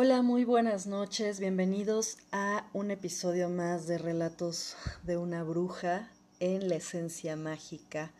Hola, 0.00 0.22
muy 0.22 0.44
buenas 0.44 0.86
noches, 0.86 1.40
bienvenidos 1.40 2.18
a 2.30 2.70
un 2.72 2.92
episodio 2.92 3.48
más 3.48 3.88
de 3.88 3.98
Relatos 3.98 4.76
de 5.02 5.16
una 5.16 5.42
bruja 5.42 6.08
en 6.38 6.68
la 6.68 6.76
esencia 6.76 7.34
mágica. 7.34 8.12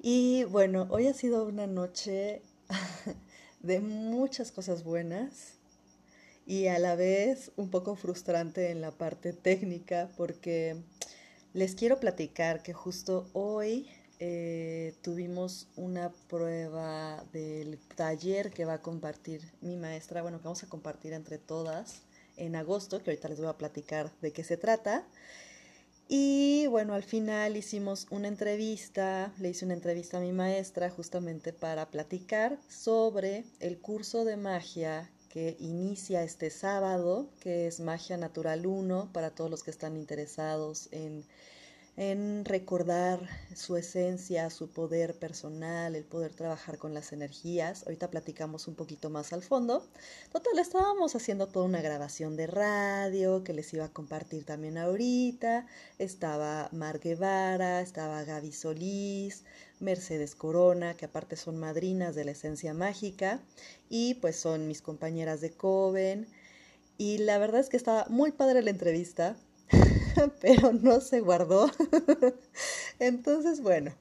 Y 0.00 0.44
bueno, 0.44 0.86
hoy 0.88 1.06
ha 1.06 1.12
sido 1.12 1.44
una 1.44 1.66
noche 1.66 2.40
de 3.60 3.80
muchas 3.80 4.52
cosas 4.52 4.84
buenas 4.84 5.58
y 6.46 6.68
a 6.68 6.78
la 6.78 6.94
vez 6.94 7.52
un 7.56 7.68
poco 7.68 7.94
frustrante 7.94 8.70
en 8.70 8.80
la 8.80 8.90
parte 8.90 9.34
técnica 9.34 10.08
porque 10.16 10.82
les 11.52 11.74
quiero 11.74 12.00
platicar 12.00 12.62
que 12.62 12.72
justo 12.72 13.28
hoy 13.34 13.86
eh, 14.18 14.94
tuvimos 15.02 15.68
una 15.76 16.10
prueba 16.28 17.24
del 17.32 17.78
taller 17.94 18.50
que 18.50 18.64
va 18.64 18.74
a 18.74 18.82
compartir 18.82 19.42
mi 19.60 19.76
maestra, 19.76 20.22
bueno, 20.22 20.38
que 20.38 20.44
vamos 20.44 20.62
a 20.62 20.68
compartir 20.68 21.12
entre 21.12 21.38
todas 21.38 22.02
en 22.36 22.56
agosto, 22.56 23.02
que 23.02 23.10
ahorita 23.10 23.28
les 23.28 23.38
voy 23.38 23.48
a 23.48 23.58
platicar 23.58 24.12
de 24.20 24.32
qué 24.32 24.44
se 24.44 24.56
trata. 24.56 25.06
Y 26.08 26.66
bueno, 26.68 26.94
al 26.94 27.02
final 27.02 27.56
hicimos 27.56 28.06
una 28.10 28.28
entrevista, 28.28 29.32
le 29.38 29.50
hice 29.50 29.64
una 29.64 29.74
entrevista 29.74 30.18
a 30.18 30.20
mi 30.20 30.32
maestra 30.32 30.88
justamente 30.88 31.52
para 31.52 31.90
platicar 31.90 32.58
sobre 32.68 33.44
el 33.58 33.78
curso 33.78 34.24
de 34.24 34.36
magia 34.36 35.10
que 35.28 35.56
inicia 35.58 36.22
este 36.22 36.50
sábado, 36.50 37.28
que 37.40 37.66
es 37.66 37.80
Magia 37.80 38.16
Natural 38.16 38.64
1, 38.66 39.10
para 39.12 39.34
todos 39.34 39.50
los 39.50 39.64
que 39.64 39.72
están 39.72 39.96
interesados 39.96 40.88
en 40.92 41.24
en 41.96 42.44
recordar 42.44 43.20
su 43.54 43.76
esencia, 43.76 44.50
su 44.50 44.68
poder 44.68 45.18
personal, 45.18 45.96
el 45.96 46.04
poder 46.04 46.34
trabajar 46.34 46.76
con 46.76 46.92
las 46.92 47.12
energías. 47.12 47.84
Ahorita 47.84 48.10
platicamos 48.10 48.68
un 48.68 48.74
poquito 48.74 49.08
más 49.08 49.32
al 49.32 49.42
fondo. 49.42 49.86
Total, 50.30 50.58
estábamos 50.58 51.16
haciendo 51.16 51.46
toda 51.48 51.64
una 51.64 51.80
grabación 51.80 52.36
de 52.36 52.46
radio 52.46 53.42
que 53.44 53.54
les 53.54 53.72
iba 53.72 53.86
a 53.86 53.92
compartir 53.92 54.44
también 54.44 54.76
ahorita. 54.76 55.66
Estaba 55.98 56.68
Mar 56.72 57.00
Guevara, 57.00 57.80
estaba 57.80 58.24
Gaby 58.24 58.52
Solís, 58.52 59.44
Mercedes 59.80 60.34
Corona, 60.34 60.94
que 60.94 61.06
aparte 61.06 61.36
son 61.36 61.56
madrinas 61.56 62.14
de 62.14 62.26
la 62.26 62.32
esencia 62.32 62.74
mágica, 62.74 63.40
y 63.88 64.14
pues 64.14 64.36
son 64.36 64.68
mis 64.68 64.82
compañeras 64.82 65.40
de 65.40 65.52
Coven. 65.52 66.28
Y 66.98 67.18
la 67.18 67.38
verdad 67.38 67.60
es 67.60 67.70
que 67.70 67.76
estaba 67.78 68.06
muy 68.10 68.32
padre 68.32 68.62
la 68.62 68.70
entrevista. 68.70 69.36
pero 70.40 70.72
no 70.72 71.00
se 71.00 71.20
guardó. 71.20 71.70
Entonces, 72.98 73.60
bueno, 73.60 73.94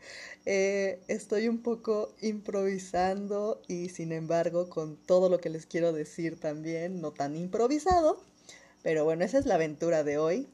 eh, 0.45 0.99
estoy 1.07 1.47
un 1.47 1.59
poco 1.61 2.13
improvisando 2.21 3.61
y 3.67 3.89
sin 3.89 4.11
embargo 4.11 4.69
con 4.69 4.97
todo 4.97 5.29
lo 5.29 5.39
que 5.39 5.49
les 5.49 5.65
quiero 5.65 5.93
decir 5.93 6.39
también, 6.39 7.01
no 7.01 7.11
tan 7.11 7.35
improvisado, 7.35 8.21
pero 8.83 9.03
bueno, 9.03 9.25
esa 9.25 9.39
es 9.39 9.45
la 9.45 9.55
aventura 9.55 10.03
de 10.03 10.17
hoy. 10.17 10.47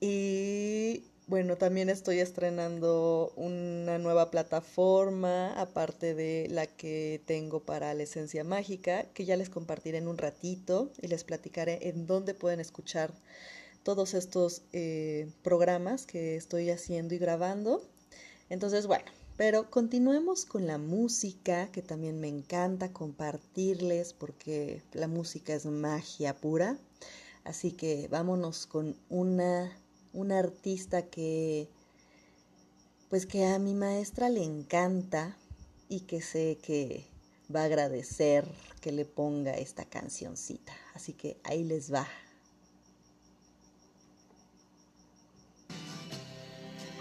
Y 0.00 1.04
bueno, 1.26 1.56
también 1.56 1.90
estoy 1.90 2.18
estrenando 2.18 3.32
una 3.36 3.98
nueva 3.98 4.30
plataforma, 4.30 5.52
aparte 5.60 6.14
de 6.14 6.48
la 6.50 6.66
que 6.66 7.22
tengo 7.26 7.60
para 7.60 7.94
la 7.94 8.02
esencia 8.02 8.42
mágica, 8.42 9.04
que 9.14 9.24
ya 9.24 9.36
les 9.36 9.50
compartiré 9.50 9.98
en 9.98 10.08
un 10.08 10.18
ratito 10.18 10.90
y 11.00 11.06
les 11.08 11.22
platicaré 11.22 11.88
en 11.88 12.06
dónde 12.06 12.34
pueden 12.34 12.60
escuchar 12.60 13.12
todos 13.82 14.14
estos 14.14 14.62
eh, 14.72 15.30
programas 15.42 16.06
que 16.06 16.36
estoy 16.36 16.70
haciendo 16.70 17.14
y 17.14 17.18
grabando. 17.18 17.82
Entonces, 18.48 18.86
bueno, 18.86 19.04
pero 19.36 19.70
continuemos 19.70 20.44
con 20.44 20.66
la 20.66 20.76
música, 20.76 21.70
que 21.72 21.80
también 21.80 22.20
me 22.20 22.28
encanta 22.28 22.92
compartirles 22.92 24.12
porque 24.12 24.82
la 24.92 25.08
música 25.08 25.54
es 25.54 25.64
magia 25.64 26.36
pura. 26.36 26.76
Así 27.44 27.72
que 27.72 28.06
vámonos 28.08 28.66
con 28.66 28.96
una, 29.08 29.74
una 30.12 30.38
artista 30.38 31.06
que, 31.06 31.68
pues 33.08 33.24
que 33.24 33.46
a 33.46 33.58
mi 33.58 33.74
maestra 33.74 34.28
le 34.28 34.44
encanta 34.44 35.36
y 35.88 36.00
que 36.00 36.20
sé 36.20 36.58
que 36.62 37.06
va 37.54 37.62
a 37.62 37.64
agradecer 37.64 38.46
que 38.80 38.92
le 38.92 39.04
ponga 39.04 39.54
esta 39.54 39.84
cancioncita. 39.84 40.74
Así 40.94 41.14
que 41.14 41.38
ahí 41.44 41.64
les 41.64 41.92
va. 41.92 42.06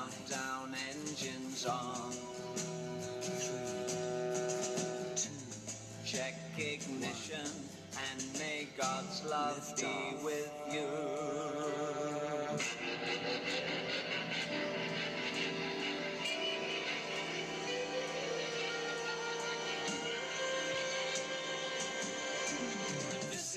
countdown 0.00 0.74
engines 0.90 1.66
on. 1.66 2.12
Three, 3.20 3.94
two, 5.14 5.30
check 6.04 6.34
ignition, 6.56 7.50
and 7.92 8.24
may 8.38 8.68
God's 8.78 9.24
love 9.28 9.74
be 9.76 10.16
with 10.24 10.50
you. 10.72 10.88
This 23.30 23.56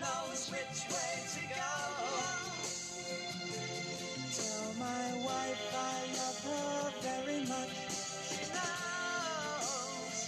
knows 0.00 0.50
which 0.50 0.80
way 0.90 1.14
to 1.34 1.42
go. 1.54 1.72
Tell 4.36 4.74
my 4.78 5.06
wife 5.24 5.74
I 5.76 5.96
love 6.18 6.40
her 6.48 6.92
very 7.02 7.40
much. 7.46 7.76
She 8.28 8.40
knows. 8.54 10.18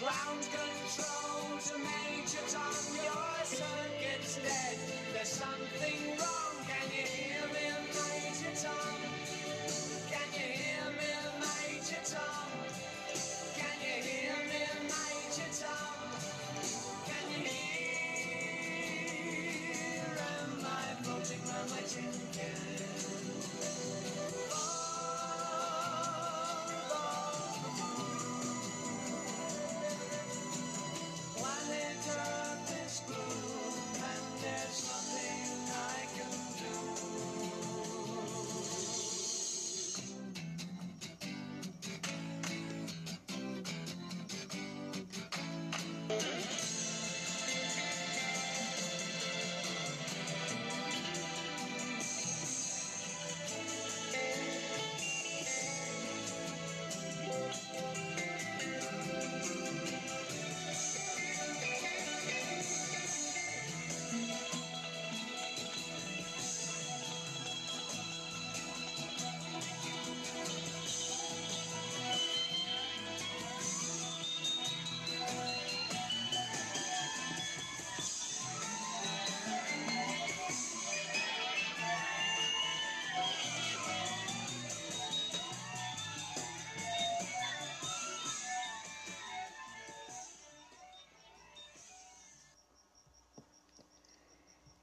Ground 0.00 0.44
control 0.58 1.58
to 1.68 1.78
Major 1.78 2.44
Tom, 2.50 2.76
your 3.04 3.44
circuit's 3.44 4.36
dead. 4.36 4.78
There's 5.14 5.28
something 5.28 6.18
wrong. 6.18 6.56
Can 6.68 6.90
you 6.90 7.06
hear 7.06 7.46
me, 7.54 7.66
Major 7.94 8.54
Tom? 8.68 9.05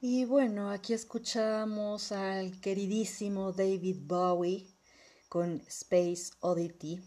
Y 0.06 0.26
bueno, 0.26 0.70
aquí 0.70 0.92
escuchamos 0.92 2.12
al 2.12 2.60
queridísimo 2.60 3.54
David 3.54 4.00
Bowie 4.02 4.68
con 5.30 5.64
Space 5.70 6.32
Oddity. 6.42 7.00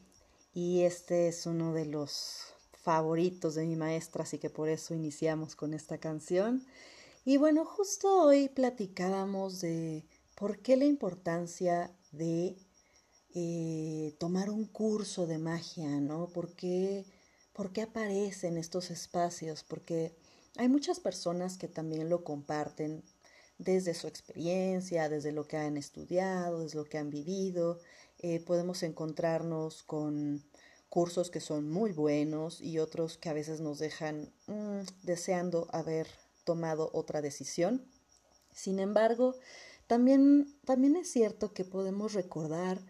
Y 0.55 0.81
este 0.81 1.29
es 1.29 1.45
uno 1.45 1.75
de 1.75 1.85
los 1.85 2.55
favoritos 2.73 3.55
de 3.55 3.67
mi 3.67 3.77
maestra, 3.77 4.23
así 4.23 4.39
que 4.39 4.49
por 4.49 4.71
eso 4.71 4.95
iniciamos 4.95 5.55
con 5.57 5.75
esta 5.75 5.99
canción. 5.99 6.65
Y 7.27 7.37
bueno, 7.37 7.67
justo 7.67 8.23
hoy 8.23 8.49
platicábamos 8.49 9.61
de 9.61 10.07
por 10.35 10.61
qué 10.61 10.79
la 10.79 10.87
importancia 10.87 11.95
de 12.13 12.57
eh, 13.35 14.17
tomar 14.19 14.49
un 14.49 14.65
curso 14.65 15.27
de 15.27 15.37
magia, 15.37 16.01
¿no? 16.01 16.29
¿Por 16.29 16.55
qué, 16.55 17.05
¿Por 17.53 17.75
qué 17.75 17.83
aparecen 17.83 18.57
estos 18.57 18.91
espacios? 18.91 19.65
Porque 19.65 20.17
hay 20.57 20.69
muchas 20.69 21.01
personas 21.01 21.59
que 21.59 21.69
también 21.69 22.09
lo 22.09 22.25
comparten 22.25 23.03
desde 23.59 23.95
su 23.95 24.07
experiencia, 24.07 25.09
desde 25.09 25.33
lo 25.33 25.47
que 25.47 25.57
han 25.57 25.77
estudiado, 25.77 26.61
desde 26.61 26.79
lo 26.79 26.85
que 26.85 26.99
han 26.99 27.11
vivido. 27.11 27.79
Eh, 28.19 28.41
podemos 28.41 28.83
encontrarnos 28.83 29.83
con 29.83 30.45
cursos 30.89 31.31
que 31.31 31.41
son 31.41 31.71
muy 31.71 31.93
buenos 31.93 32.61
y 32.61 32.79
otros 32.79 33.19
que 33.19 33.29
a 33.29 33.35
veces 33.35 33.61
nos 33.61 33.79
dejan 33.79 34.33
mm, 34.47 34.81
deseando 35.03 35.69
haber 35.73 36.07
tomado 36.45 36.91
otra 36.93 37.21
decisión. 37.23 37.85
Sin 38.53 38.79
embargo, 38.79 39.35
también, 39.87 40.57
también 40.65 40.97
es 40.97 41.11
cierto 41.11 41.53
que 41.53 41.65
podemos 41.65 42.15
recordar 42.15 42.81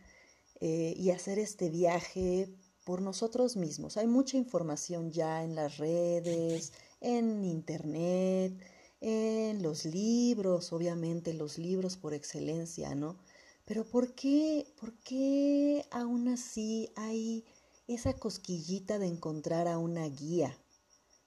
eh, 0.61 0.95
y 0.97 1.11
hacer 1.11 1.39
este 1.39 1.71
viaje 1.71 2.49
por 2.85 3.03
nosotros 3.03 3.57
mismos. 3.57 3.97
Hay 3.97 4.07
mucha 4.07 4.37
información 4.37 5.11
ya 5.11 5.43
en 5.43 5.55
las 5.57 5.79
redes, 5.79 6.73
en 7.01 7.45
internet, 7.45 8.53
en 9.01 9.63
los 9.63 9.85
libros, 9.85 10.73
obviamente 10.73 11.35
los 11.35 11.59
libros 11.59 11.97
por 11.97 12.15
excelencia, 12.15 12.95
¿no? 12.95 13.19
Pero 13.65 13.85
¿por 13.85 14.15
qué, 14.15 14.73
por 14.81 14.95
qué 15.01 15.85
aún 15.91 16.29
así 16.29 16.91
hay 16.97 17.45
esa 17.89 18.15
cosquillita 18.15 18.99
de 18.99 19.07
encontrar 19.07 19.69
a 19.69 19.79
una 19.79 20.07
guía, 20.09 20.57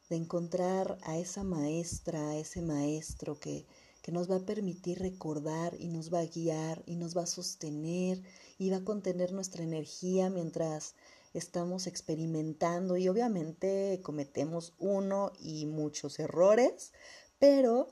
de 0.10 0.16
encontrar 0.16 0.98
a 1.04 1.18
esa 1.18 1.44
maestra, 1.44 2.30
a 2.30 2.38
ese 2.38 2.62
maestro 2.62 3.40
que, 3.40 3.66
que 4.02 4.12
nos 4.12 4.30
va 4.30 4.38
a 4.38 4.46
permitir 4.46 5.00
recordar 5.00 5.76
y 5.80 5.88
nos 5.88 6.14
va 6.14 6.20
a 6.20 6.26
guiar 6.26 6.84
y 6.86 6.96
nos 6.96 7.16
va 7.16 7.24
a 7.24 7.28
sostener 7.28 8.22
y 8.58 8.70
va 8.70 8.78
a 8.78 8.84
contener 8.84 9.32
nuestra 9.34 9.64
energía 9.64 10.30
mientras 10.30 10.96
estamos 11.34 11.88
experimentando 11.88 12.98
y 12.98 13.08
obviamente 13.08 14.00
cometemos 14.04 14.74
uno 14.80 15.32
y 15.40 15.66
muchos 15.66 16.20
errores, 16.20 16.94
pero 17.38 17.90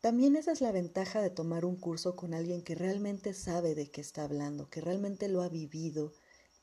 también 0.00 0.34
esa 0.34 0.50
es 0.50 0.60
la 0.60 0.72
ventaja 0.72 1.22
de 1.22 1.30
tomar 1.30 1.64
un 1.64 1.76
curso 1.76 2.16
con 2.16 2.34
alguien 2.34 2.62
que 2.62 2.74
realmente 2.74 3.34
sabe 3.34 3.74
de 3.74 3.90
qué 3.90 4.00
está 4.00 4.24
hablando, 4.24 4.68
que 4.68 4.80
realmente 4.80 5.28
lo 5.28 5.42
ha 5.42 5.48
vivido 5.48 6.12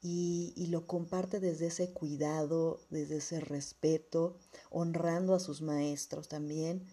y, 0.02 0.68
lo 0.68 0.88
comparte 0.88 1.40
desde 1.40 1.68
ese 1.68 1.92
cuidado, 1.92 2.82
desde 2.90 3.18
ese 3.18 3.40
respeto, 3.40 4.38
honrando 4.70 5.34
a 5.36 5.40
sus 5.40 5.62
maestros 5.62 6.28
también 6.28 6.86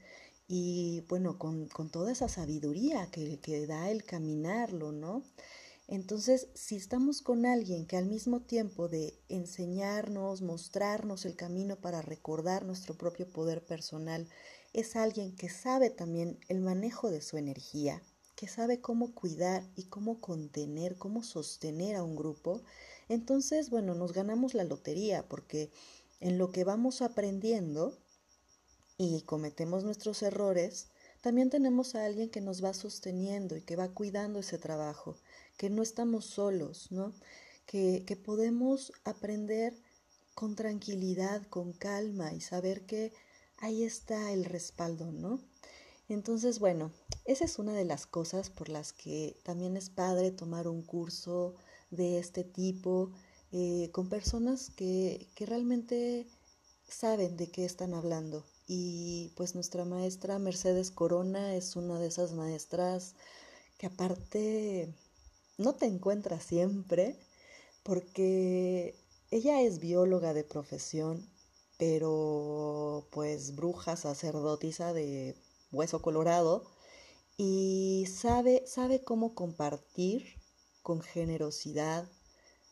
y 0.48 1.04
bueno, 1.08 1.38
con, 1.38 1.66
con 1.68 1.90
toda 1.90 2.12
esa 2.12 2.28
sabiduría 2.28 3.10
que, 3.10 3.40
que 3.40 3.66
da 3.66 3.90
el 3.90 4.04
caminarlo, 4.04 4.92
¿no? 4.92 5.24
Entonces, 5.88 6.48
si 6.54 6.74
estamos 6.74 7.22
con 7.22 7.46
alguien 7.46 7.86
que 7.86 7.96
al 7.96 8.06
mismo 8.06 8.40
tiempo 8.40 8.88
de 8.88 9.18
enseñarnos, 9.28 10.42
mostrarnos 10.42 11.24
el 11.24 11.36
camino 11.36 11.76
para 11.76 12.02
recordar 12.02 12.64
nuestro 12.64 12.96
propio 12.96 13.30
poder 13.30 13.64
personal, 13.64 14.28
es 14.72 14.96
alguien 14.96 15.36
que 15.36 15.48
sabe 15.48 15.90
también 15.90 16.40
el 16.48 16.60
manejo 16.60 17.10
de 17.10 17.20
su 17.20 17.36
energía, 17.36 18.02
que 18.34 18.48
sabe 18.48 18.80
cómo 18.80 19.14
cuidar 19.14 19.62
y 19.76 19.84
cómo 19.84 20.20
contener, 20.20 20.96
cómo 20.96 21.22
sostener 21.22 21.94
a 21.94 22.02
un 22.02 22.16
grupo, 22.16 22.62
entonces, 23.08 23.70
bueno, 23.70 23.94
nos 23.94 24.12
ganamos 24.12 24.54
la 24.54 24.64
lotería 24.64 25.28
porque 25.28 25.70
en 26.20 26.38
lo 26.38 26.50
que 26.50 26.64
vamos 26.64 27.02
aprendiendo 27.02 27.96
y 28.98 29.22
cometemos 29.22 29.84
nuestros 29.84 30.22
errores, 30.22 30.88
también 31.20 31.50
tenemos 31.50 31.94
a 31.94 32.04
alguien 32.04 32.30
que 32.30 32.40
nos 32.40 32.64
va 32.64 32.72
sosteniendo 32.72 33.56
y 33.56 33.62
que 33.62 33.76
va 33.76 33.88
cuidando 33.88 34.40
ese 34.40 34.58
trabajo 34.58 35.16
que 35.56 35.70
no 35.70 35.82
estamos 35.82 36.26
solos, 36.26 36.90
¿no? 36.90 37.12
Que, 37.66 38.04
que 38.06 38.16
podemos 38.16 38.92
aprender 39.04 39.74
con 40.34 40.54
tranquilidad, 40.54 41.46
con 41.48 41.72
calma 41.72 42.32
y 42.34 42.40
saber 42.40 42.86
que 42.86 43.12
ahí 43.58 43.84
está 43.84 44.32
el 44.32 44.44
respaldo, 44.44 45.12
¿no? 45.12 45.40
Entonces, 46.08 46.60
bueno, 46.60 46.92
esa 47.24 47.44
es 47.44 47.58
una 47.58 47.72
de 47.72 47.84
las 47.84 48.06
cosas 48.06 48.50
por 48.50 48.68
las 48.68 48.92
que 48.92 49.36
también 49.42 49.76
es 49.76 49.90
padre 49.90 50.30
tomar 50.30 50.68
un 50.68 50.82
curso 50.82 51.54
de 51.90 52.18
este 52.18 52.44
tipo 52.44 53.10
eh, 53.52 53.90
con 53.92 54.08
personas 54.08 54.70
que, 54.70 55.28
que 55.34 55.46
realmente 55.46 56.26
saben 56.88 57.36
de 57.36 57.50
qué 57.50 57.64
están 57.64 57.94
hablando. 57.94 58.44
Y 58.68 59.32
pues 59.36 59.54
nuestra 59.54 59.84
maestra 59.84 60.38
Mercedes 60.38 60.90
Corona 60.90 61.54
es 61.56 61.76
una 61.76 61.98
de 61.98 62.08
esas 62.08 62.32
maestras 62.32 63.14
que 63.78 63.86
aparte 63.86 64.94
no 65.58 65.74
te 65.74 65.86
encuentras 65.86 66.42
siempre 66.42 67.18
porque 67.82 68.94
ella 69.30 69.62
es 69.62 69.78
bióloga 69.78 70.34
de 70.34 70.44
profesión, 70.44 71.28
pero 71.78 73.08
pues 73.10 73.54
bruja 73.54 73.96
sacerdotisa 73.96 74.92
de 74.92 75.36
hueso 75.72 76.02
colorado 76.02 76.64
y 77.36 78.06
sabe, 78.12 78.64
sabe 78.66 79.04
cómo 79.04 79.34
compartir 79.34 80.24
con 80.82 81.00
generosidad, 81.00 82.08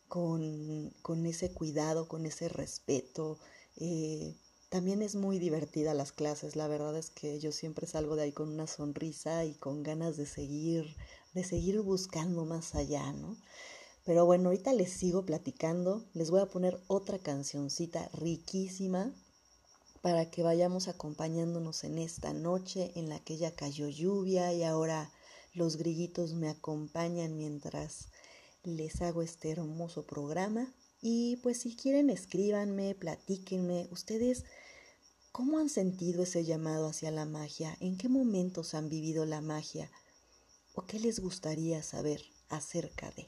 con, 0.07 0.91
con 1.01 1.25
ese 1.25 1.53
cuidado, 1.53 2.07
con 2.07 2.25
ese 2.25 2.49
respeto. 2.49 3.39
Eh, 3.77 4.35
también 4.69 5.01
es 5.01 5.15
muy 5.15 5.39
divertida 5.39 5.93
las 5.93 6.11
clases, 6.11 6.55
la 6.55 6.67
verdad 6.67 6.97
es 6.97 7.09
que 7.09 7.39
yo 7.39 7.51
siempre 7.51 7.87
salgo 7.87 8.15
de 8.15 8.23
ahí 8.23 8.31
con 8.31 8.49
una 8.49 8.67
sonrisa 8.67 9.45
y 9.45 9.53
con 9.55 9.83
ganas 9.83 10.17
de 10.17 10.25
seguir 10.25 10.95
de 11.35 11.43
seguir 11.43 11.81
buscando 11.81 12.45
más 12.45 12.73
allá, 12.73 13.11
¿no? 13.11 13.37
Pero 14.05 14.25
bueno, 14.25 14.49
ahorita 14.49 14.73
les 14.73 14.91
sigo 14.91 15.25
platicando. 15.25 16.05
Les 16.13 16.31
voy 16.31 16.39
a 16.39 16.47
poner 16.47 16.81
otra 16.87 17.19
cancioncita 17.19 18.09
riquísima 18.13 19.13
para 20.01 20.31
que 20.31 20.43
vayamos 20.43 20.87
acompañándonos 20.87 21.83
en 21.83 21.97
esta 21.97 22.33
noche 22.33 22.91
en 22.95 23.09
la 23.09 23.19
que 23.19 23.37
ya 23.37 23.53
cayó 23.53 23.89
lluvia 23.89 24.53
y 24.53 24.63
ahora 24.63 25.11
los 25.53 25.75
grillitos 25.75 26.33
me 26.33 26.49
acompañan 26.49 27.35
mientras 27.35 28.07
les 28.63 29.01
hago 29.01 29.21
este 29.21 29.51
hermoso 29.51 30.05
programa. 30.05 30.73
Y 31.01 31.37
pues 31.37 31.59
si 31.59 31.75
quieren 31.75 32.09
escríbanme, 32.09 32.95
platíquenme, 32.95 33.89
ustedes 33.91 34.45
cómo 35.33 35.59
han 35.59 35.69
sentido 35.69 36.23
ese 36.23 36.45
llamado 36.45 36.87
hacia 36.87 37.11
la 37.11 37.25
magia, 37.25 37.75
en 37.81 37.97
qué 37.97 38.07
momentos 38.07 38.73
han 38.73 38.87
vivido 38.87 39.25
la 39.25 39.41
magia 39.41 39.91
o 40.75 40.85
qué 40.85 40.99
les 40.99 41.19
gustaría 41.19 41.81
saber 41.81 42.21
acerca 42.49 43.09
de. 43.11 43.27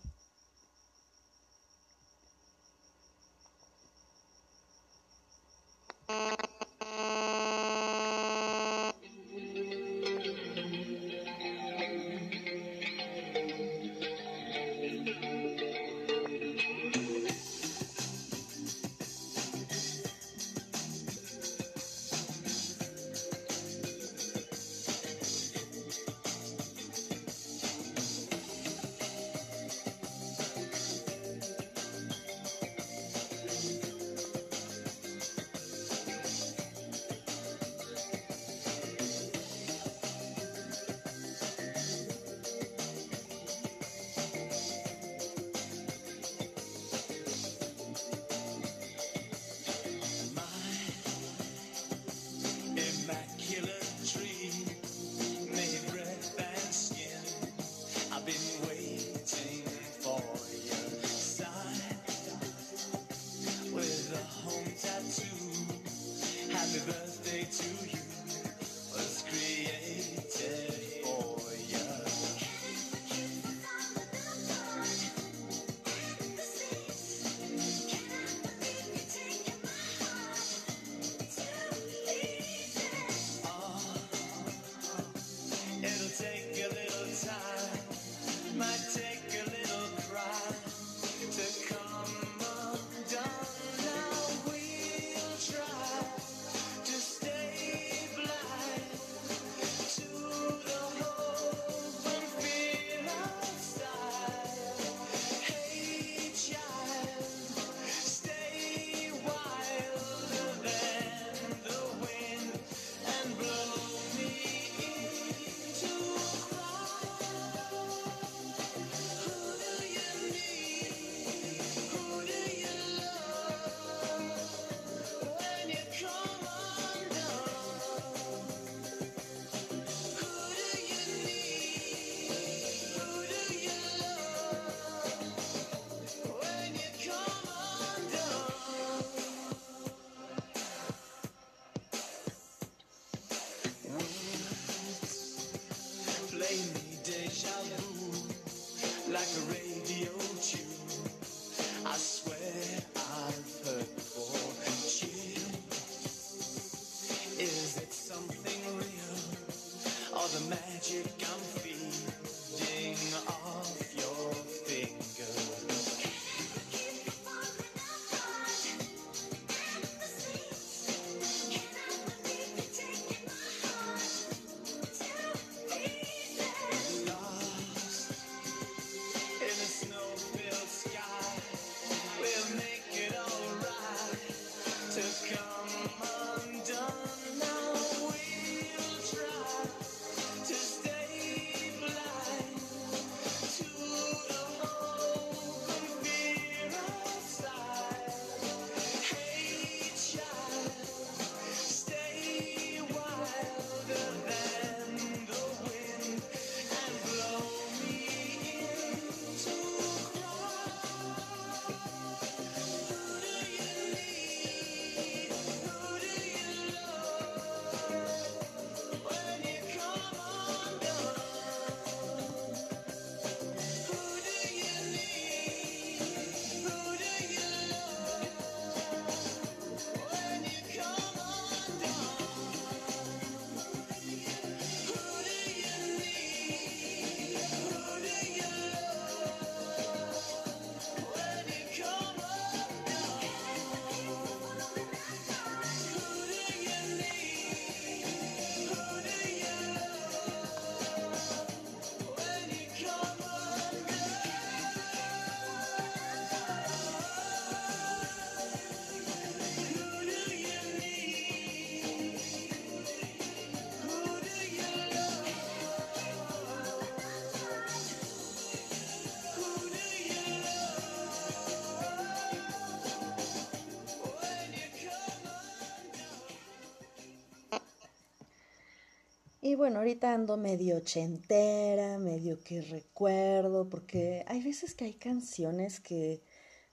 Y 279.47 279.55
bueno, 279.55 279.79
ahorita 279.79 280.13
ando 280.13 280.35
medio 280.35 280.75
ochentera, 280.75 281.97
medio 281.99 282.37
que 282.41 282.61
recuerdo, 282.61 283.69
porque 283.69 284.25
hay 284.27 284.43
veces 284.43 284.75
que 284.75 284.83
hay 284.83 284.93
canciones 284.95 285.79
que 285.79 286.21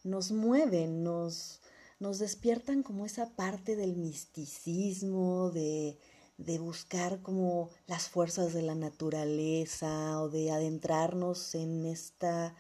nos 0.03 0.33
mueven, 0.33 1.05
nos, 1.05 1.61
nos 2.01 2.19
despiertan 2.19 2.83
como 2.83 3.07
esa 3.07 3.31
parte 3.37 3.77
del 3.77 3.95
misticismo, 3.95 5.53
de, 5.53 5.97
de 6.37 6.59
buscar 6.59 7.23
como 7.23 7.71
las 7.87 8.09
fuerzas 8.09 8.53
de 8.53 8.63
la 8.63 8.75
naturaleza 8.75 10.21
o 10.21 10.29
de 10.29 10.51
adentrarnos 10.51 11.55
en 11.55 11.87
esta 11.87 12.57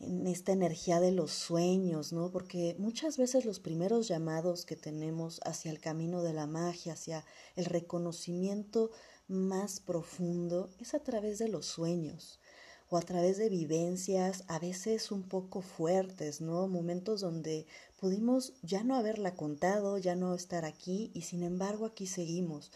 en 0.00 0.26
esta 0.26 0.50
energía 0.50 0.98
de 0.98 1.12
los 1.12 1.30
sueños, 1.30 2.12
¿no? 2.12 2.32
Porque 2.32 2.74
muchas 2.80 3.16
veces 3.16 3.44
los 3.44 3.60
primeros 3.60 4.08
llamados 4.08 4.66
que 4.66 4.74
tenemos 4.74 5.40
hacia 5.44 5.70
el 5.70 5.78
camino 5.78 6.24
de 6.24 6.32
la 6.32 6.48
magia, 6.48 6.94
hacia 6.94 7.24
el 7.54 7.66
reconocimiento 7.66 8.90
más 9.32 9.80
profundo, 9.80 10.70
es 10.78 10.94
a 10.94 11.00
través 11.00 11.38
de 11.38 11.48
los 11.48 11.66
sueños 11.66 12.38
o 12.92 12.98
a 12.98 13.02
través 13.02 13.38
de 13.38 13.48
vivencias 13.48 14.44
a 14.48 14.58
veces 14.58 15.10
un 15.10 15.22
poco 15.22 15.62
fuertes, 15.62 16.42
¿no? 16.42 16.68
Momentos 16.68 17.22
donde 17.22 17.66
pudimos 17.98 18.52
ya 18.62 18.84
no 18.84 18.96
haberla 18.96 19.34
contado, 19.34 19.96
ya 19.96 20.14
no 20.14 20.34
estar 20.34 20.66
aquí 20.66 21.10
y 21.14 21.22
sin 21.22 21.42
embargo 21.42 21.86
aquí 21.86 22.06
seguimos. 22.06 22.70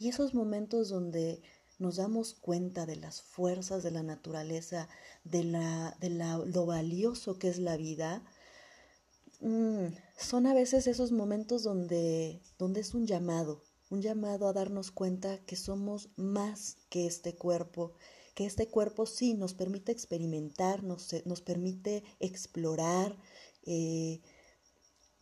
Y 0.00 0.08
esos 0.08 0.34
momentos 0.34 0.88
donde 0.88 1.40
nos 1.78 1.96
damos 1.96 2.34
cuenta 2.34 2.84
de 2.84 2.96
las 2.96 3.22
fuerzas 3.22 3.84
de 3.84 3.92
la 3.92 4.02
naturaleza, 4.02 4.88
de, 5.22 5.44
la, 5.44 5.96
de 6.00 6.10
la, 6.10 6.38
lo 6.38 6.66
valioso 6.66 7.38
que 7.38 7.48
es 7.48 7.58
la 7.58 7.76
vida, 7.76 8.24
mm, 9.40 9.86
son 10.18 10.46
a 10.46 10.54
veces 10.54 10.88
esos 10.88 11.12
momentos 11.12 11.62
donde, 11.62 12.42
donde 12.58 12.80
es 12.80 12.92
un 12.92 13.06
llamado, 13.06 13.62
un 13.90 14.00
llamado 14.02 14.48
a 14.48 14.52
darnos 14.52 14.92
cuenta 14.92 15.38
que 15.44 15.56
somos 15.56 16.10
más 16.16 16.78
que 16.88 17.06
este 17.06 17.34
cuerpo, 17.34 17.92
que 18.34 18.46
este 18.46 18.68
cuerpo 18.68 19.04
sí 19.04 19.34
nos 19.34 19.52
permite 19.52 19.92
experimentar, 19.92 20.84
nos, 20.84 21.08
nos 21.26 21.40
permite 21.42 22.04
explorar, 22.20 23.18
eh, 23.64 24.20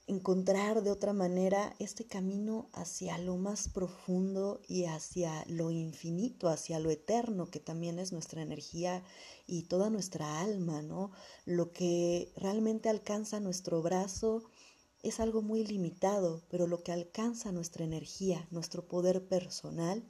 encontrar 0.06 0.82
de 0.82 0.90
otra 0.90 1.12
manera 1.12 1.74
este 1.78 2.06
camino 2.06 2.68
hacia 2.72 3.18
lo 3.18 3.36
más 3.36 3.68
profundo 3.68 4.60
y 4.68 4.84
hacia 4.84 5.44
lo 5.48 5.70
infinito, 5.70 6.48
hacia 6.48 6.78
lo 6.78 6.90
eterno, 6.90 7.50
que 7.50 7.60
también 7.60 7.98
es 7.98 8.12
nuestra 8.12 8.42
energía 8.42 9.02
y 9.46 9.62
toda 9.64 9.90
nuestra 9.90 10.40
alma, 10.40 10.82
¿no? 10.82 11.10
Lo 11.44 11.72
que 11.72 12.32
realmente 12.36 12.88
alcanza 12.88 13.40
nuestro 13.40 13.82
brazo 13.82 14.44
es 15.02 15.20
algo 15.20 15.42
muy 15.42 15.64
limitado, 15.64 16.42
pero 16.50 16.66
lo 16.66 16.82
que 16.82 16.92
alcanza 16.92 17.52
nuestra 17.52 17.84
energía, 17.84 18.46
nuestro 18.50 18.86
poder 18.86 19.26
personal, 19.26 20.02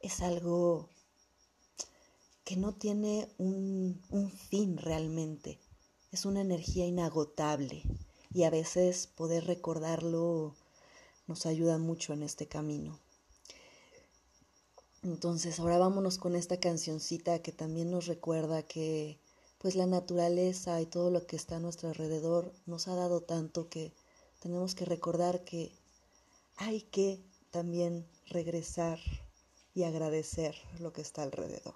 es 0.00 0.20
algo 0.20 0.88
que 2.44 2.56
no 2.56 2.74
tiene 2.74 3.28
un, 3.38 4.00
un 4.10 4.30
fin 4.30 4.76
realmente, 4.78 5.58
es 6.12 6.24
una 6.24 6.40
energía 6.40 6.86
inagotable 6.86 7.82
y 8.32 8.44
a 8.44 8.50
veces 8.50 9.06
poder 9.06 9.44
recordarlo 9.44 10.54
nos 11.26 11.46
ayuda 11.46 11.78
mucho 11.78 12.12
en 12.12 12.22
este 12.22 12.48
camino. 12.48 12.98
Entonces 15.02 15.60
ahora 15.60 15.78
vámonos 15.78 16.18
con 16.18 16.36
esta 16.36 16.58
cancioncita 16.58 17.40
que 17.40 17.52
también 17.52 17.90
nos 17.90 18.06
recuerda 18.06 18.62
que 18.62 19.18
pues 19.60 19.74
la 19.74 19.84
naturaleza 19.84 20.80
y 20.80 20.86
todo 20.86 21.10
lo 21.10 21.26
que 21.26 21.36
está 21.36 21.56
a 21.56 21.60
nuestro 21.60 21.90
alrededor 21.90 22.50
nos 22.64 22.88
ha 22.88 22.94
dado 22.94 23.20
tanto 23.20 23.68
que 23.68 23.92
tenemos 24.40 24.74
que 24.74 24.86
recordar 24.86 25.44
que 25.44 25.70
hay 26.56 26.80
que 26.80 27.20
también 27.50 28.06
regresar 28.26 28.98
y 29.74 29.82
agradecer 29.82 30.54
lo 30.78 30.94
que 30.94 31.02
está 31.02 31.22
alrededor. 31.22 31.74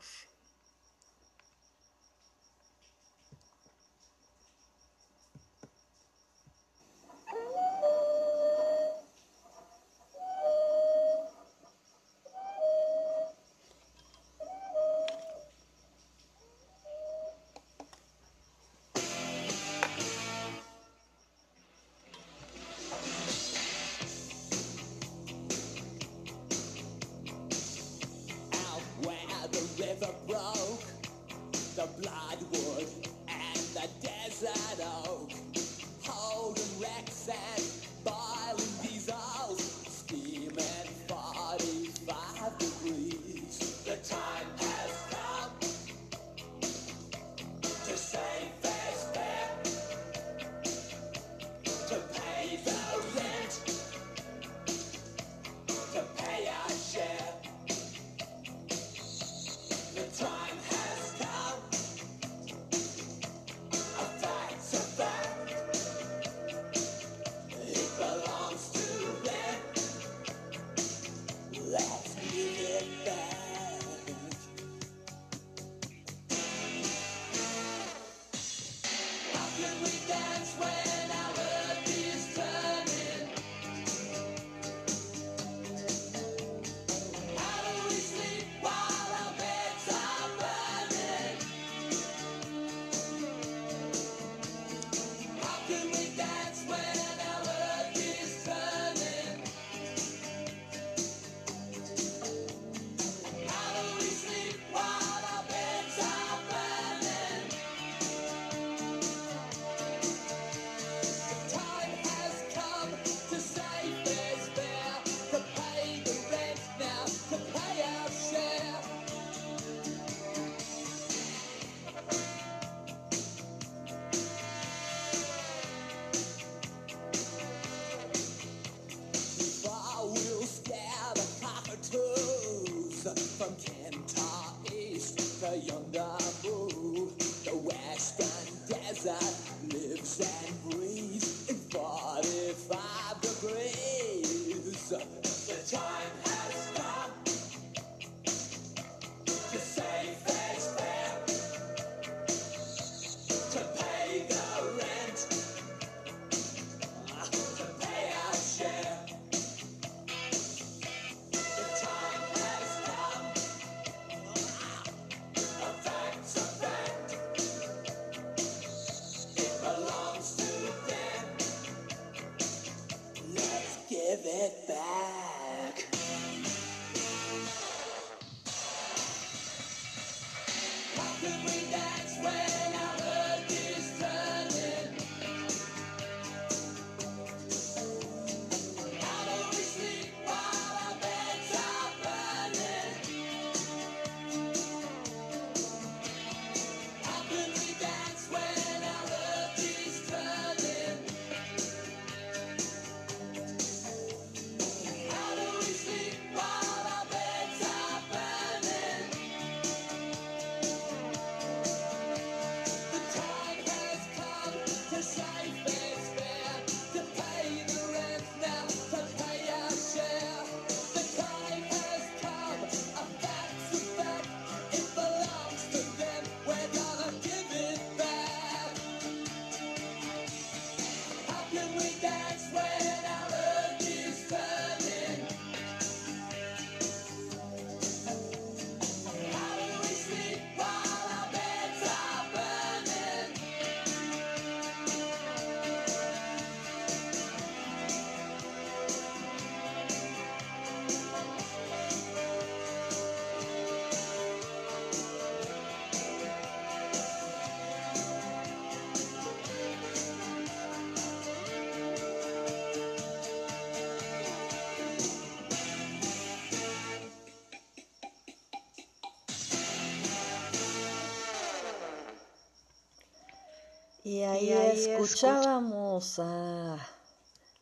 Y 274.14 274.22
ahí, 274.22 274.46
Y 274.46 274.52
ahí 274.52 274.84
escuchábamos 274.90 276.20
a 276.20 276.78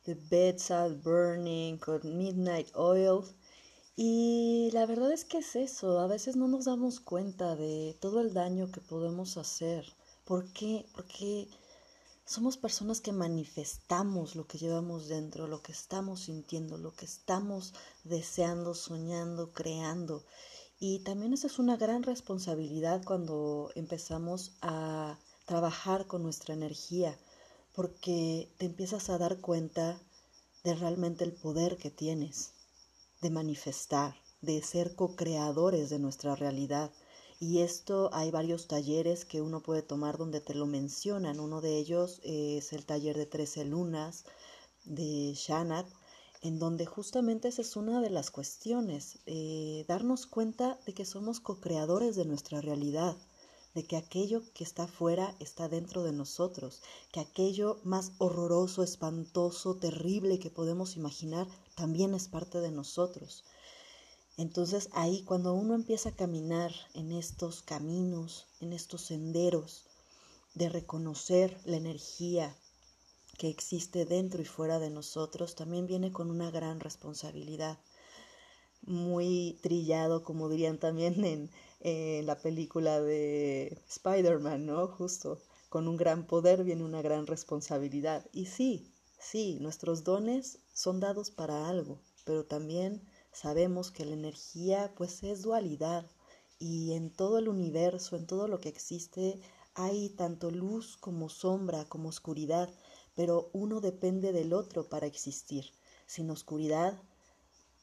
The 0.04 0.14
Bedside 0.28 1.00
Burning 1.02 1.78
con 1.78 2.00
Midnight 2.18 2.68
Oil. 2.74 3.22
Y 3.96 4.68
la 4.74 4.84
verdad 4.84 5.10
es 5.12 5.24
que 5.24 5.38
es 5.38 5.56
eso, 5.56 5.98
a 5.98 6.06
veces 6.06 6.36
no 6.36 6.48
nos 6.48 6.66
damos 6.66 7.00
cuenta 7.00 7.56
de 7.56 7.96
todo 8.02 8.20
el 8.20 8.34
daño 8.34 8.70
que 8.70 8.82
podemos 8.82 9.38
hacer. 9.38 9.86
¿Por 10.26 10.52
qué? 10.52 10.84
Porque 10.94 11.48
somos 12.26 12.58
personas 12.58 13.00
que 13.00 13.12
manifestamos 13.12 14.36
lo 14.36 14.46
que 14.46 14.58
llevamos 14.58 15.08
dentro, 15.08 15.46
lo 15.46 15.62
que 15.62 15.72
estamos 15.72 16.24
sintiendo, 16.24 16.76
lo 16.76 16.94
que 16.94 17.06
estamos 17.06 17.72
deseando, 18.04 18.74
soñando, 18.74 19.52
creando. 19.52 20.22
Y 20.78 20.98
también 20.98 21.32
esa 21.32 21.46
es 21.46 21.58
una 21.58 21.78
gran 21.78 22.02
responsabilidad 22.02 23.02
cuando 23.06 23.70
empezamos 23.74 24.52
a 24.60 25.18
trabajar 25.46 26.06
con 26.06 26.22
nuestra 26.22 26.54
energía, 26.54 27.18
porque 27.74 28.48
te 28.58 28.66
empiezas 28.66 29.10
a 29.10 29.18
dar 29.18 29.40
cuenta 29.40 30.00
de 30.64 30.74
realmente 30.74 31.24
el 31.24 31.32
poder 31.32 31.76
que 31.76 31.90
tienes, 31.90 32.52
de 33.20 33.30
manifestar, 33.30 34.14
de 34.40 34.62
ser 34.62 34.94
co-creadores 34.94 35.90
de 35.90 35.98
nuestra 35.98 36.34
realidad. 36.36 36.90
Y 37.40 37.60
esto 37.60 38.10
hay 38.12 38.30
varios 38.30 38.68
talleres 38.68 39.24
que 39.24 39.40
uno 39.40 39.62
puede 39.62 39.82
tomar 39.82 40.18
donde 40.18 40.40
te 40.40 40.54
lo 40.54 40.66
mencionan. 40.66 41.40
Uno 41.40 41.60
de 41.60 41.76
ellos 41.78 42.20
es 42.22 42.72
el 42.72 42.84
taller 42.84 43.16
de 43.16 43.26
13 43.26 43.64
lunas 43.64 44.24
de 44.84 45.32
Shanat, 45.34 45.86
en 46.42 46.58
donde 46.58 46.86
justamente 46.86 47.48
esa 47.48 47.62
es 47.62 47.76
una 47.76 48.00
de 48.00 48.10
las 48.10 48.30
cuestiones, 48.30 49.18
eh, 49.26 49.84
darnos 49.88 50.26
cuenta 50.26 50.78
de 50.86 50.92
que 50.92 51.04
somos 51.04 51.40
co-creadores 51.40 52.16
de 52.16 52.24
nuestra 52.24 52.60
realidad, 52.60 53.16
de 53.74 53.84
que 53.84 53.96
aquello 53.96 54.42
que 54.54 54.64
está 54.64 54.84
afuera 54.84 55.34
está 55.40 55.68
dentro 55.68 56.02
de 56.02 56.12
nosotros, 56.12 56.82
que 57.10 57.20
aquello 57.20 57.80
más 57.84 58.12
horroroso, 58.18 58.82
espantoso, 58.82 59.76
terrible 59.76 60.38
que 60.38 60.50
podemos 60.50 60.96
imaginar 60.96 61.48
también 61.74 62.14
es 62.14 62.28
parte 62.28 62.60
de 62.60 62.70
nosotros. 62.70 63.44
Entonces 64.36 64.88
ahí 64.92 65.22
cuando 65.22 65.54
uno 65.54 65.74
empieza 65.74 66.10
a 66.10 66.16
caminar 66.16 66.72
en 66.94 67.12
estos 67.12 67.62
caminos, 67.62 68.46
en 68.60 68.72
estos 68.72 69.02
senderos, 69.02 69.84
de 70.54 70.68
reconocer 70.68 71.58
la 71.64 71.76
energía 71.76 72.54
que 73.38 73.48
existe 73.48 74.04
dentro 74.04 74.42
y 74.42 74.44
fuera 74.44 74.78
de 74.78 74.90
nosotros, 74.90 75.54
también 75.54 75.86
viene 75.86 76.12
con 76.12 76.30
una 76.30 76.50
gran 76.50 76.80
responsabilidad. 76.80 77.78
Muy 78.82 79.58
trillado, 79.62 80.22
como 80.22 80.48
dirían 80.48 80.78
también 80.78 81.50
en, 81.80 82.26
la 82.26 82.38
película 82.38 83.00
de 83.00 83.78
Spider-Man, 83.88 84.66
¿no? 84.66 84.86
Justo, 84.88 85.40
con 85.68 85.88
un 85.88 85.96
gran 85.96 86.26
poder 86.26 86.64
viene 86.64 86.84
una 86.84 87.02
gran 87.02 87.26
responsabilidad. 87.26 88.26
Y 88.32 88.46
sí, 88.46 88.92
sí, 89.18 89.58
nuestros 89.60 90.04
dones 90.04 90.60
son 90.72 91.00
dados 91.00 91.30
para 91.30 91.68
algo, 91.68 92.00
pero 92.24 92.44
también 92.44 93.02
sabemos 93.32 93.90
que 93.90 94.04
la 94.04 94.14
energía 94.14 94.92
pues 94.96 95.22
es 95.22 95.42
dualidad 95.42 96.10
y 96.58 96.92
en 96.92 97.10
todo 97.10 97.38
el 97.38 97.48
universo, 97.48 98.14
en 98.14 98.26
todo 98.26 98.46
lo 98.46 98.60
que 98.60 98.68
existe, 98.68 99.40
hay 99.74 100.10
tanto 100.10 100.50
luz 100.50 100.96
como 100.96 101.28
sombra, 101.28 101.86
como 101.86 102.08
oscuridad, 102.08 102.72
pero 103.16 103.50
uno 103.52 103.80
depende 103.80 104.32
del 104.32 104.52
otro 104.52 104.88
para 104.88 105.06
existir. 105.06 105.64
Sin 106.06 106.30
oscuridad 106.30 107.02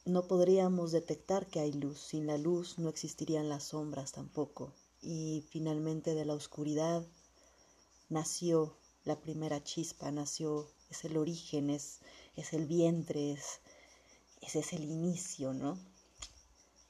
no 0.04 0.26
podríamos 0.26 0.92
detectar 0.92 1.46
que 1.46 1.60
hay 1.60 1.72
luz, 1.72 2.00
sin 2.00 2.26
la 2.26 2.38
luz 2.38 2.78
no 2.78 2.88
existirían 2.88 3.48
las 3.48 3.64
sombras 3.64 4.12
tampoco. 4.12 4.72
Y 5.02 5.44
finalmente 5.50 6.14
de 6.14 6.24
la 6.24 6.34
oscuridad 6.34 7.06
nació 8.08 8.76
la 9.04 9.20
primera 9.20 9.62
chispa, 9.62 10.10
nació, 10.10 10.68
es 10.90 11.04
el 11.04 11.16
origen, 11.16 11.70
es, 11.70 12.00
es 12.36 12.52
el 12.52 12.66
vientre, 12.66 13.32
es, 13.32 13.60
ese 14.40 14.60
es 14.60 14.72
el 14.72 14.84
inicio, 14.84 15.52
¿no? 15.54 15.78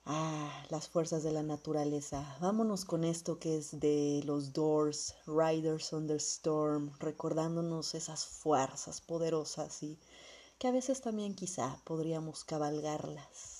Ah, 0.06 0.64
las 0.70 0.88
fuerzas 0.88 1.22
de 1.22 1.30
la 1.30 1.42
naturaleza. 1.42 2.36
Vámonos 2.40 2.84
con 2.84 3.04
esto 3.04 3.38
que 3.38 3.58
es 3.58 3.78
de 3.78 4.22
los 4.24 4.52
Doors, 4.52 5.14
Riders 5.26 5.92
on 5.92 6.06
the 6.06 6.16
Storm, 6.16 6.90
recordándonos 6.98 7.94
esas 7.94 8.24
fuerzas 8.24 9.00
poderosas 9.00 9.82
y 9.82 9.98
que 10.60 10.68
a 10.68 10.72
veces 10.72 11.00
también 11.00 11.34
quizá 11.34 11.78
podríamos 11.84 12.44
cabalgarlas. 12.44 13.59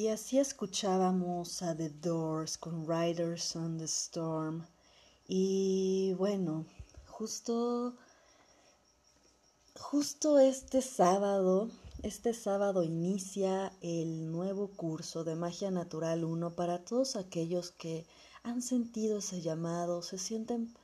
Y 0.00 0.08
así 0.08 0.38
escuchábamos 0.38 1.60
a 1.60 1.76
The 1.76 1.90
Doors 1.90 2.56
con 2.56 2.88
Riders 2.88 3.54
on 3.54 3.76
the 3.76 3.84
Storm. 3.84 4.66
Y 5.28 6.14
bueno, 6.14 6.64
justo, 7.06 7.94
justo 9.78 10.38
este 10.38 10.80
sábado, 10.80 11.68
este 12.02 12.32
sábado 12.32 12.82
inicia 12.82 13.74
el 13.82 14.32
nuevo 14.32 14.68
curso 14.68 15.22
de 15.22 15.34
Magia 15.34 15.70
Natural 15.70 16.24
1 16.24 16.56
para 16.56 16.82
todos 16.82 17.16
aquellos 17.16 17.70
que 17.70 18.06
han 18.42 18.62
sentido 18.62 19.18
ese 19.18 19.42
llamado, 19.42 20.00
se 20.00 20.16
sienten 20.16 20.74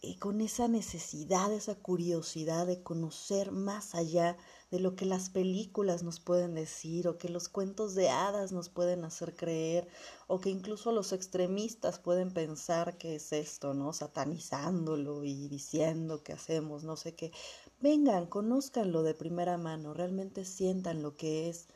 eh, 0.00 0.18
con 0.18 0.40
esa 0.40 0.68
necesidad, 0.68 1.52
esa 1.52 1.74
curiosidad 1.74 2.66
de 2.66 2.82
conocer 2.82 3.52
más 3.52 3.94
allá 3.94 4.32
de 4.32 4.38
lo 4.70 4.96
que 4.96 5.06
las 5.06 5.30
películas 5.30 6.02
nos 6.02 6.20
pueden 6.20 6.54
decir 6.54 7.08
o 7.08 7.16
que 7.16 7.30
los 7.30 7.48
cuentos 7.48 7.94
de 7.94 8.10
hadas 8.10 8.52
nos 8.52 8.68
pueden 8.68 9.02
hacer 9.04 9.34
creer 9.34 9.88
o 10.26 10.40
que 10.40 10.50
incluso 10.50 10.92
los 10.92 11.12
extremistas 11.12 11.98
pueden 11.98 12.32
pensar 12.32 12.98
que 12.98 13.14
es 13.14 13.32
esto, 13.32 13.72
¿no? 13.72 13.94
Satanizándolo 13.94 15.24
y 15.24 15.48
diciendo 15.48 16.22
que 16.22 16.34
hacemos 16.34 16.84
no 16.84 16.96
sé 16.96 17.14
qué. 17.14 17.32
Vengan, 17.80 18.26
conózcanlo 18.26 19.02
de 19.02 19.14
primera 19.14 19.56
mano, 19.56 19.94
realmente 19.94 20.44
sientan 20.44 21.02
lo 21.02 21.16
que 21.16 21.48
es 21.48 21.68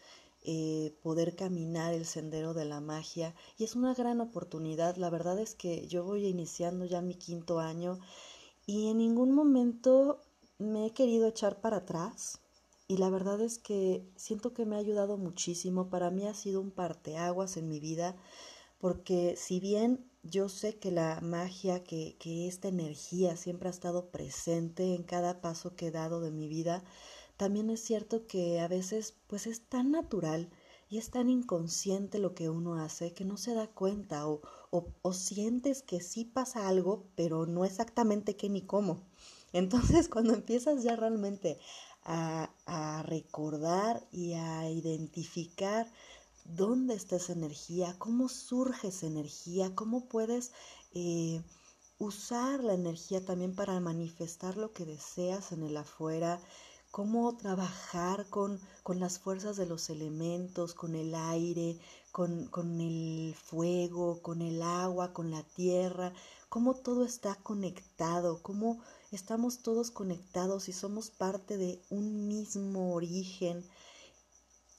eh, 0.45 0.95
poder 1.03 1.35
caminar 1.35 1.95
el 1.95 2.05
sendero 2.05 2.53
de 2.53 2.67
la 2.67 2.81
magia 2.81 3.35
y 3.57 3.65
es 3.65 3.75
una 3.75 3.95
gran 3.95 4.21
oportunidad. 4.21 4.97
La 4.97 5.09
verdad 5.09 5.39
es 5.39 5.55
que 5.55 5.87
yo 5.87 6.05
voy 6.05 6.27
iniciando 6.27 6.85
ya 6.85 7.01
mi 7.01 7.15
quinto 7.15 7.59
año 7.59 8.01
y 8.67 8.91
en 8.91 8.99
ningún 8.99 9.33
momento 9.33 10.21
me 10.59 10.87
he 10.87 10.91
querido 10.93 11.27
echar 11.29 11.61
para 11.63 11.79
atrás 11.79 12.42
y 12.93 12.99
la 12.99 13.09
verdad 13.09 13.41
es 13.41 13.59
que 13.59 14.07
siento 14.17 14.53
que 14.53 14.67
me 14.67 14.77
ha 14.77 14.79
ayudado 14.79 15.17
muchísimo. 15.17 15.89
Para 15.89 16.11
mí 16.11 16.27
ha 16.27 16.35
sido 16.35 16.61
un 16.61 16.71
parteaguas 16.71 17.57
en 17.57 17.67
mi 17.67 17.81
vida 17.81 18.17
porque 18.79 19.35
si 19.39 19.61
bien 19.61 20.05
yo 20.23 20.51
sé 20.51 20.79
que 20.79 20.91
la 20.91 21.19
magia, 21.23 21.83
que, 21.85 22.17
que 22.19 22.47
esta 22.47 22.69
energía 22.69 23.39
siempre 23.39 23.69
ha 23.69 23.71
estado 23.71 24.11
presente 24.11 24.95
en 24.95 25.05
cada 25.05 25.41
paso 25.41 25.75
que 25.75 25.87
he 25.87 25.91
dado 25.91 26.21
de 26.21 26.33
mi 26.33 26.49
vida, 26.49 26.85
también 27.39 27.71
es 27.71 27.81
cierto 27.81 28.27
que 28.27 28.61
a 28.61 28.69
veces 28.69 29.17
pues 29.27 29.47
es 29.47 29.63
tan 29.71 29.91
natural 29.91 30.51
y 30.91 30.99
es 30.99 31.11
tan 31.11 31.31
inconsciente 31.31 32.19
lo 32.19 32.35
que 32.35 32.51
uno 32.51 32.75
hace 32.75 33.15
que 33.15 33.25
no 33.25 33.39
se 33.39 33.55
da 33.55 33.69
cuenta 33.69 34.29
o, 34.29 34.43
o, 34.71 34.93
o 35.01 35.13
sientes 35.15 35.83
que 35.83 36.03
sí 36.03 36.27
pasa 36.27 36.69
algo, 36.69 37.07
pero 37.17 37.47
no 37.47 37.65
exactamente 37.65 38.37
qué 38.37 38.51
ni 38.51 38.61
cómo. 38.61 39.01
Entonces 39.53 40.09
cuando 40.11 40.35
empiezas 40.35 40.83
ya 40.83 40.97
realmente 40.97 41.59
a, 42.05 43.03
recordar 43.05 44.07
y 44.13 44.35
a 44.35 44.71
identificar 44.71 45.91
dónde 46.45 46.95
está 46.95 47.17
esa 47.17 47.33
energía, 47.33 47.97
cómo 47.99 48.29
surge 48.29 48.89
esa 48.89 49.07
energía, 49.07 49.75
cómo 49.75 50.07
puedes 50.07 50.53
eh, 50.95 51.43
usar 51.99 52.65
la 52.65 52.75
energía 52.75 53.25
también 53.25 53.55
para 53.55 53.79
manifestar 53.81 54.57
lo 54.57 54.73
que 54.73 54.85
deseas 54.87 55.53
en 55.53 55.63
el 55.63 55.77
afuera, 55.77 56.41
cómo 56.91 57.37
trabajar 57.37 58.29
con, 58.29 58.61
con 58.83 59.01
las 59.01 59.19
fuerzas 59.19 59.57
de 59.57 59.67
los 59.67 59.89
elementos, 59.89 60.75
con 60.75 60.95
el 60.95 61.15
aire, 61.15 61.79
con, 62.13 62.47
con 62.47 62.81
el 62.81 63.35
fuego, 63.35 64.21
con 64.21 64.43
el 64.43 64.63
agua, 64.63 65.13
con 65.13 65.31
la 65.31 65.43
tierra, 65.43 66.13
cómo 66.49 66.75
todo 66.75 67.05
está 67.05 67.35
conectado, 67.37 68.43
cómo 68.43 68.81
estamos 69.13 69.59
todos 69.63 69.91
conectados 69.91 70.69
y 70.69 70.73
somos 70.73 71.11
parte 71.11 71.59
de 71.59 71.81
un 71.91 72.27
mismo 72.27 72.95
origen. 72.95 73.65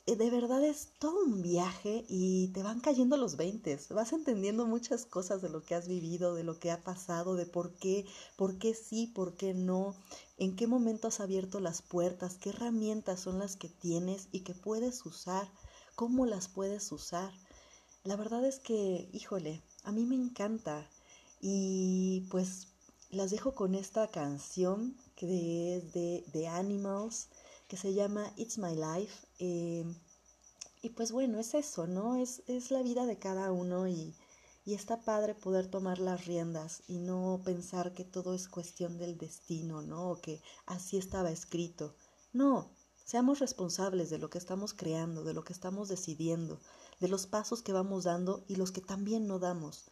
Eh, 0.06 0.16
De 0.16 0.30
verdad 0.30 0.64
es 0.64 0.90
todo 1.00 1.24
un 1.24 1.42
viaje 1.42 2.04
y 2.10 2.50
te 2.50 2.64
van 2.64 2.82
cayendo 2.82 3.16
los 3.16 3.38
veintes, 3.38 3.88
vas 3.90 4.12
entendiendo 4.12 4.66
muchas 4.66 5.06
cosas 5.06 5.42
de 5.42 5.50
lo 5.50 5.64
que 5.64 5.76
has 5.76 5.88
vivido, 5.88 6.36
de 6.36 6.44
lo 6.44 6.60
que 6.60 6.72
ha 6.72 6.84
pasado, 6.84 7.36
de 7.36 7.46
por 7.46 7.74
qué, 7.76 8.06
por 8.36 8.58
qué 8.58 8.74
sí, 8.74 9.08
por 9.08 9.36
qué 9.38 9.54
no, 9.54 9.96
en 10.38 10.56
qué 10.58 10.68
momento 10.68 11.08
has 11.08 11.20
abierto 11.22 11.60
las 11.62 11.82
puertas, 11.82 12.38
qué 12.38 12.50
herramientas 12.50 13.22
son 13.22 13.40
las 13.40 13.56
que 13.56 13.70
tienes 13.70 14.28
y 14.32 14.42
que 14.42 14.54
puedes 14.54 15.06
usar, 15.06 15.48
cómo 15.96 16.26
las 16.26 16.48
puedes 16.50 16.92
usar. 16.92 17.32
La 18.04 18.18
verdad 18.18 18.44
es 18.46 18.60
que, 18.60 19.08
híjole, 19.14 19.64
a 19.84 19.92
mí 19.94 20.06
me 20.06 20.16
encanta 20.16 20.90
y 21.40 22.28
pues 22.30 22.73
las 23.14 23.32
dejo 23.32 23.54
con 23.56 23.76
esta 23.76 24.08
canción 24.10 24.98
que 25.16 25.78
es 25.78 25.94
de 25.94 26.26
The 26.34 26.48
Animals 26.48 27.30
que 27.68 27.78
se 27.78 27.94
llama 27.94 28.32
It's 28.36 28.58
My 28.58 28.76
Life. 28.76 29.28
eh, 29.40 29.86
y 30.84 30.90
pues 30.90 31.12
bueno, 31.12 31.40
es 31.40 31.54
eso, 31.54 31.88
¿no? 31.88 32.18
Es, 32.18 32.44
es 32.48 32.70
la 32.70 32.82
vida 32.84 33.06
de 33.06 33.18
cada 33.18 33.52
uno 33.52 33.88
y, 33.88 34.14
y 34.66 34.74
está 34.74 35.02
padre 35.02 35.34
poder 35.34 35.68
tomar 35.68 35.98
las 36.00 36.26
riendas 36.26 36.84
y 36.88 36.98
no 37.00 37.42
pensar 37.44 37.94
que 37.94 38.04
todo 38.04 38.34
es 38.34 38.50
cuestión 38.50 38.98
del 38.98 39.18
destino, 39.18 39.82
¿no? 39.82 40.12
O 40.12 40.20
que 40.22 40.42
así 40.66 40.98
estaba 40.98 41.32
escrito. 41.32 41.96
No, 42.34 42.70
seamos 43.06 43.40
responsables 43.40 44.10
de 44.10 44.18
lo 44.18 44.30
que 44.30 44.38
estamos 44.38 44.74
creando, 44.74 45.24
de 45.24 45.34
lo 45.34 45.44
que 45.44 45.54
estamos 45.54 45.88
decidiendo, 45.88 46.60
de 47.00 47.08
los 47.08 47.28
pasos 47.28 47.62
que 47.62 47.74
vamos 47.74 48.04
dando 48.04 48.44
y 48.48 48.56
los 48.58 48.72
que 48.72 48.82
también 48.82 49.26
no 49.28 49.40
damos. 49.40 49.86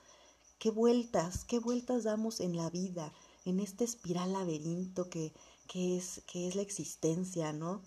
¿Qué 0.61 0.69
vueltas, 0.69 1.43
qué 1.43 1.57
vueltas 1.57 2.03
damos 2.03 2.39
en 2.39 2.55
la 2.55 2.69
vida, 2.69 3.11
en 3.45 3.59
este 3.59 3.83
espiral 3.83 4.33
laberinto 4.33 5.09
que, 5.09 5.33
que, 5.67 5.97
es, 5.97 6.21
que 6.27 6.47
es 6.47 6.53
la 6.53 6.61
existencia, 6.61 7.51
¿no? 7.51 7.81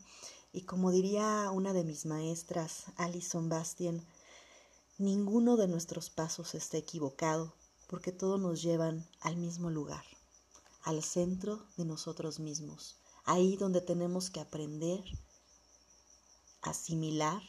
Y 0.52 0.62
como 0.62 0.90
diría 0.90 1.52
una 1.52 1.72
de 1.72 1.84
mis 1.84 2.04
maestras, 2.04 2.86
Alison 2.96 3.48
Bastien, 3.48 4.04
ninguno 4.98 5.56
de 5.56 5.68
nuestros 5.68 6.10
pasos 6.10 6.56
está 6.56 6.76
equivocado, 6.76 7.54
porque 7.86 8.10
todos 8.10 8.40
nos 8.40 8.60
llevan 8.60 9.08
al 9.20 9.36
mismo 9.36 9.70
lugar, 9.70 10.04
al 10.82 11.04
centro 11.04 11.64
de 11.76 11.84
nosotros 11.84 12.40
mismos, 12.40 12.96
ahí 13.24 13.56
donde 13.56 13.82
tenemos 13.82 14.30
que 14.30 14.40
aprender, 14.40 15.00
asimilar, 16.60 17.40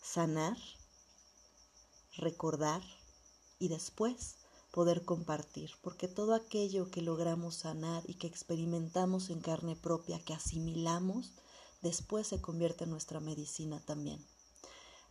sanar, 0.00 0.56
recordar 2.16 2.82
y 3.58 3.68
después 3.68 4.36
poder 4.72 5.04
compartir, 5.04 5.70
porque 5.82 6.08
todo 6.08 6.34
aquello 6.34 6.90
que 6.90 7.00
logramos 7.00 7.54
sanar 7.54 8.02
y 8.06 8.14
que 8.14 8.26
experimentamos 8.26 9.30
en 9.30 9.40
carne 9.40 9.76
propia, 9.76 10.18
que 10.18 10.34
asimilamos, 10.34 11.32
después 11.80 12.26
se 12.26 12.40
convierte 12.40 12.84
en 12.84 12.90
nuestra 12.90 13.20
medicina 13.20 13.80
también. 13.86 14.24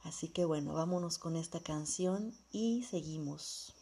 Así 0.01 0.27
que 0.27 0.43
bueno, 0.43 0.73
vámonos 0.73 1.17
con 1.17 1.37
esta 1.37 1.61
canción 1.61 2.37
y 2.51 2.83
seguimos. 2.83 3.73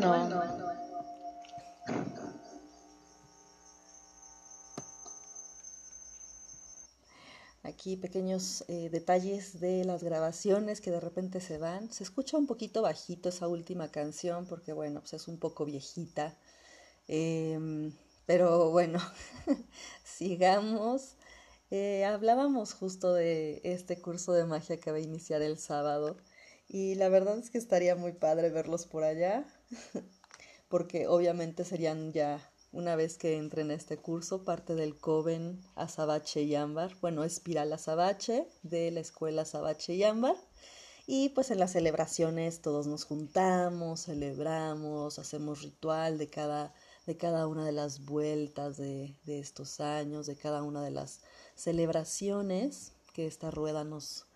Bueno, 0.00 0.42
aquí 7.62 7.96
pequeños 7.96 8.64
eh, 8.68 8.88
detalles 8.90 9.60
de 9.60 9.84
las 9.84 10.02
grabaciones 10.02 10.80
que 10.80 10.90
de 10.90 11.00
repente 11.00 11.40
se 11.40 11.58
van. 11.58 11.92
Se 11.92 12.04
escucha 12.04 12.38
un 12.38 12.46
poquito 12.46 12.80
bajito 12.80 13.28
esa 13.28 13.48
última 13.48 13.90
canción 13.90 14.46
porque 14.46 14.72
bueno, 14.72 15.00
pues 15.00 15.12
es 15.14 15.28
un 15.28 15.38
poco 15.38 15.64
viejita. 15.66 16.36
Em, 17.08 17.92
pero 18.26 18.70
bueno, 18.70 18.98
sigamos. 20.04 21.16
Eh, 21.70 22.04
hablábamos 22.04 22.74
justo 22.74 23.14
de 23.14 23.60
este 23.64 24.00
curso 24.00 24.32
de 24.32 24.44
magia 24.44 24.78
que 24.80 24.90
va 24.90 24.98
a 24.98 25.00
iniciar 25.00 25.42
el 25.42 25.58
sábado 25.58 26.16
y 26.68 26.94
la 26.96 27.08
verdad 27.08 27.38
es 27.38 27.50
que 27.50 27.58
estaría 27.58 27.96
muy 27.96 28.12
padre 28.12 28.50
verlos 28.50 28.86
por 28.86 29.04
allá 29.04 29.46
porque 30.68 31.06
obviamente 31.06 31.64
serían 31.64 32.12
ya 32.12 32.40
una 32.72 32.96
vez 32.96 33.18
que 33.18 33.36
entren 33.36 33.70
a 33.70 33.74
este 33.74 33.98
curso 33.98 34.44
parte 34.44 34.74
del 34.74 34.96
Coven 34.96 35.60
Azabache 35.74 36.42
y 36.42 36.54
Ámbar, 36.54 36.96
bueno, 37.00 37.22
Espiral 37.24 37.72
Azabache 37.72 38.48
de 38.62 38.90
la 38.90 39.00
escuela 39.00 39.42
Azabache 39.42 39.94
y 39.94 40.04
Ámbar. 40.04 40.36
Y 41.06 41.30
pues 41.30 41.50
en 41.50 41.58
las 41.58 41.72
celebraciones 41.72 42.62
todos 42.62 42.86
nos 42.86 43.04
juntamos, 43.04 44.04
celebramos, 44.04 45.18
hacemos 45.18 45.60
ritual 45.62 46.16
de 46.16 46.28
cada, 46.28 46.72
de 47.06 47.16
cada 47.16 47.46
una 47.46 47.66
de 47.66 47.72
las 47.72 48.04
vueltas 48.04 48.76
de, 48.76 49.14
de 49.24 49.40
estos 49.40 49.80
años, 49.80 50.26
de 50.26 50.36
cada 50.36 50.62
una 50.62 50.82
de 50.82 50.92
las 50.92 51.20
celebraciones 51.56 52.92
que 53.12 53.26
esta 53.26 53.50
rueda 53.50 53.84
nos, 53.84 54.26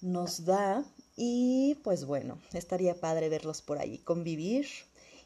nos 0.00 0.44
da. 0.44 0.84
Y 1.16 1.76
pues 1.82 2.04
bueno, 2.04 2.38
estaría 2.52 3.00
padre 3.00 3.30
verlos 3.30 3.62
por 3.62 3.78
ahí, 3.78 3.98
convivir. 3.98 4.66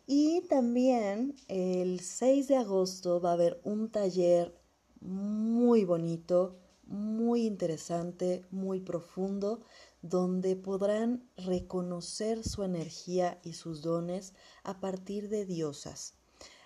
Y 0.07 0.43
también 0.49 1.34
el 1.49 2.01
6 2.01 2.49
de 2.49 2.57
agosto 2.57 3.20
va 3.20 3.30
a 3.30 3.34
haber 3.34 3.61
un 3.64 3.91
taller 3.91 4.55
muy 5.01 5.84
bonito, 5.84 6.57
muy 6.86 7.47
interesante, 7.47 8.45
muy 8.51 8.80
profundo, 8.80 9.61
donde 10.03 10.57
podrán 10.57 11.28
reconocer 11.36 12.43
su 12.45 12.62
energía 12.62 13.38
y 13.43 13.53
sus 13.53 13.82
dones 13.82 14.34
a 14.62 14.80
partir 14.80 15.28
de 15.28 15.45
diosas, 15.45 16.14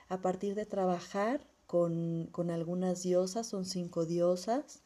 a 0.09 0.21
partir 0.21 0.55
de 0.55 0.67
trabajar 0.67 1.47
con, 1.67 2.29
con 2.31 2.51
algunas 2.51 3.03
diosas, 3.03 3.47
son 3.47 3.65
cinco 3.65 4.07
diosas, 4.07 4.83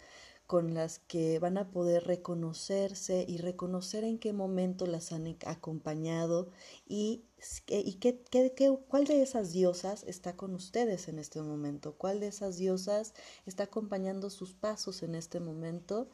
con 0.49 0.73
las 0.73 0.99
que 0.99 1.39
van 1.39 1.59
a 1.59 1.71
poder 1.71 2.05
reconocerse 2.05 3.27
y 3.29 3.37
reconocer 3.37 4.03
en 4.03 4.19
qué 4.19 4.33
momento 4.33 4.87
las 4.87 5.13
han 5.13 5.37
acompañado 5.45 6.49
y, 6.89 7.23
qué, 7.67 7.95
qué, 8.01 8.55
qué, 8.57 8.79
cuál 8.89 9.05
de 9.05 9.21
esas 9.21 9.53
diosas 9.53 10.05
está 10.05 10.37
con 10.37 10.55
ustedes 10.55 11.09
en 11.09 11.19
este 11.19 11.43
momento, 11.43 11.97
cuál 11.99 12.19
de 12.19 12.29
esas 12.29 12.57
diosas 12.57 13.13
está 13.45 13.65
acompañando 13.65 14.31
sus 14.31 14.55
pasos 14.55 15.03
en 15.03 15.15
este 15.15 15.39
momento. 15.39 16.09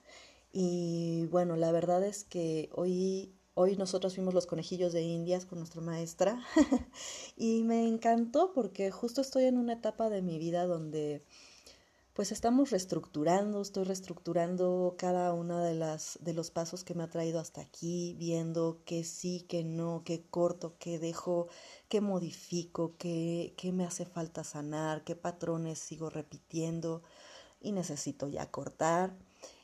Y 0.52 1.26
bueno, 1.26 1.54
la 1.54 1.70
verdad 1.70 2.04
es 2.04 2.24
que 2.24 2.70
hoy 2.72 3.32
Hoy 3.56 3.76
nosotros 3.76 4.16
fuimos 4.16 4.34
los 4.34 4.46
conejillos 4.46 4.92
de 4.92 5.02
Indias 5.02 5.46
con 5.46 5.60
nuestra 5.60 5.80
maestra 5.80 6.42
y 7.36 7.62
me 7.62 7.86
encantó 7.86 8.52
porque 8.52 8.90
justo 8.90 9.20
estoy 9.20 9.44
en 9.44 9.58
una 9.58 9.74
etapa 9.74 10.10
de 10.10 10.22
mi 10.22 10.40
vida 10.40 10.66
donde 10.66 11.22
pues 12.14 12.30
estamos 12.30 12.70
reestructurando, 12.70 13.60
estoy 13.60 13.84
reestructurando 13.84 14.94
cada 14.96 15.32
uno 15.34 15.58
de 15.60 15.74
de 15.74 16.32
los 16.32 16.50
pasos 16.52 16.84
que 16.84 16.94
me 16.94 17.02
ha 17.02 17.10
traído 17.10 17.40
hasta 17.40 17.60
aquí, 17.60 18.14
viendo 18.18 18.80
qué 18.84 19.02
sí, 19.02 19.44
qué 19.48 19.64
no, 19.64 20.02
qué 20.04 20.22
corto, 20.30 20.76
qué 20.78 21.00
dejo, 21.00 21.48
qué 21.88 22.00
modifico, 22.00 22.94
qué, 22.98 23.54
qué 23.56 23.72
me 23.72 23.84
hace 23.84 24.06
falta 24.06 24.44
sanar, 24.44 25.02
qué 25.04 25.16
patrones 25.16 25.80
sigo 25.80 26.08
repitiendo 26.08 27.02
y 27.60 27.72
necesito 27.72 28.28
ya 28.28 28.50
cortar. 28.50 29.16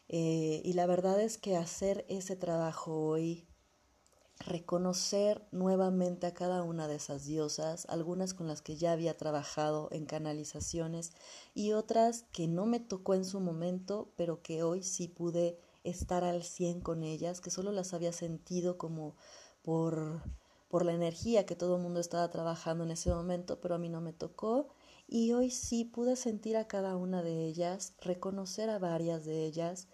Eh, 0.08 0.60
y 0.64 0.72
la 0.72 0.86
verdad 0.86 1.20
es 1.20 1.38
que 1.38 1.56
hacer 1.56 2.04
ese 2.08 2.34
trabajo 2.34 2.92
hoy 3.10 3.46
reconocer 4.40 5.46
nuevamente 5.52 6.26
a 6.26 6.34
cada 6.34 6.62
una 6.62 6.88
de 6.88 6.96
esas 6.96 7.26
diosas, 7.26 7.86
algunas 7.90 8.32
con 8.32 8.48
las 8.48 8.62
que 8.62 8.76
ya 8.76 8.92
había 8.92 9.16
trabajado 9.16 9.88
en 9.92 10.06
canalizaciones 10.06 11.12
y 11.54 11.72
otras 11.72 12.24
que 12.32 12.48
no 12.48 12.64
me 12.64 12.80
tocó 12.80 13.14
en 13.14 13.24
su 13.24 13.38
momento, 13.40 14.12
pero 14.16 14.42
que 14.42 14.62
hoy 14.62 14.82
sí 14.82 15.08
pude 15.08 15.58
estar 15.84 16.24
al 16.24 16.42
100 16.42 16.80
con 16.80 17.02
ellas, 17.02 17.40
que 17.40 17.50
solo 17.50 17.70
las 17.70 17.92
había 17.92 18.12
sentido 18.12 18.78
como 18.78 19.14
por, 19.62 20.22
por 20.68 20.86
la 20.86 20.94
energía 20.94 21.44
que 21.44 21.56
todo 21.56 21.76
el 21.76 21.82
mundo 21.82 22.00
estaba 22.00 22.30
trabajando 22.30 22.84
en 22.84 22.92
ese 22.92 23.10
momento, 23.10 23.60
pero 23.60 23.74
a 23.74 23.78
mí 23.78 23.90
no 23.90 24.00
me 24.00 24.14
tocó. 24.14 24.68
Y 25.06 25.32
hoy 25.32 25.50
sí 25.50 25.84
pude 25.84 26.16
sentir 26.16 26.56
a 26.56 26.68
cada 26.68 26.96
una 26.96 27.22
de 27.22 27.44
ellas, 27.44 27.94
reconocer 28.00 28.70
a 28.70 28.78
varias 28.78 29.24
de 29.24 29.44
ellas 29.44 29.88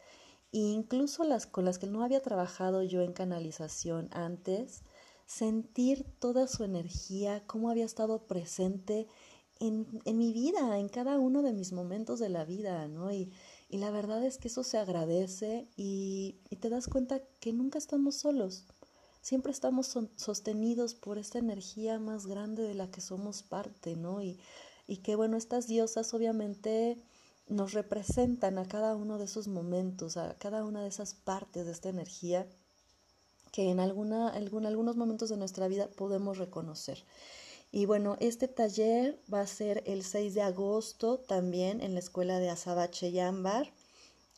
incluso 0.61 1.25
las 1.25 1.47
con 1.47 1.65
las 1.65 1.79
que 1.79 1.87
no 1.87 2.03
había 2.03 2.23
trabajado 2.23 2.83
yo 2.83 3.03
en 3.03 3.13
canalización 3.13 4.09
antes, 4.13 4.83
sentir 5.27 6.05
toda 6.19 6.47
su 6.47 6.65
energía, 6.65 7.43
cómo 7.47 7.71
había 7.71 7.85
estado 7.85 8.27
presente 8.27 9.07
en, 9.59 9.87
en, 10.05 10.19
mi 10.19 10.33
vida, 10.33 10.79
en 10.79 10.89
cada 10.89 11.19
uno 11.19 11.43
de 11.43 11.53
mis 11.53 11.73
momentos 11.73 12.19
de 12.21 12.29
la 12.29 12.45
vida, 12.45 12.89
¿no? 12.89 13.11
Y, 13.13 13.33
y 13.69 13.79
la 13.79 13.91
verdad 13.91 14.25
es 14.25 14.39
que 14.39 14.49
eso 14.49 14.63
se 14.63 14.79
agradece 14.79 15.69
y, 15.77 16.41
te 16.61 16.69
das 16.69 16.87
cuenta 16.87 17.21
que 17.41 17.53
nunca 17.53 17.79
estamos 17.79 18.17
solos, 18.17 18.65
siempre 19.21 19.51
estamos 19.51 19.99
sostenidos 20.17 20.95
por 20.95 21.19
esta 21.19 21.39
energía 21.39 21.99
más 21.99 22.27
grande 22.27 22.63
de 22.63 22.75
la 22.75 22.91
que 22.91 23.01
somos 23.01 23.43
parte, 23.43 23.97
¿no? 23.97 24.23
Y, 24.23 24.39
y 24.87 24.99
que 24.99 25.17
bueno, 25.17 25.37
estas 25.37 25.67
diosas 25.67 26.15
obviamente 26.15 26.97
nos 27.49 27.73
representan 27.73 28.59
a 28.59 28.67
cada 28.67 28.97
uno 28.97 29.19
de 29.19 29.25
esos 29.25 29.49
momentos, 29.49 30.17
a 30.17 30.37
cada 30.39 30.65
una 30.65 30.83
de 30.83 30.89
esas 30.89 31.15
partes 31.15 31.67
de 31.67 31.73
esta 31.73 31.89
energía 31.89 32.47
que 33.53 33.71
en 33.71 33.81
alguna, 33.81 34.29
algún, 34.29 34.67
algunos 34.67 34.97
momentos 34.97 35.29
de 35.29 35.37
nuestra 35.37 35.69
vida 35.69 35.89
podemos 35.97 36.39
reconocer. 36.39 37.05
Y 37.73 37.87
bueno, 37.87 38.17
este 38.21 38.49
taller 38.49 39.21
va 39.33 39.41
a 39.41 39.47
ser 39.47 39.83
el 39.87 40.03
6 40.03 40.35
de 40.35 40.43
agosto 40.43 41.19
también 41.19 41.81
en 41.81 41.95
la 41.95 42.01
escuela 42.01 42.39
de 42.39 42.51
Azabache 42.51 43.09
y 43.09 43.19
Ámbar, 43.21 43.73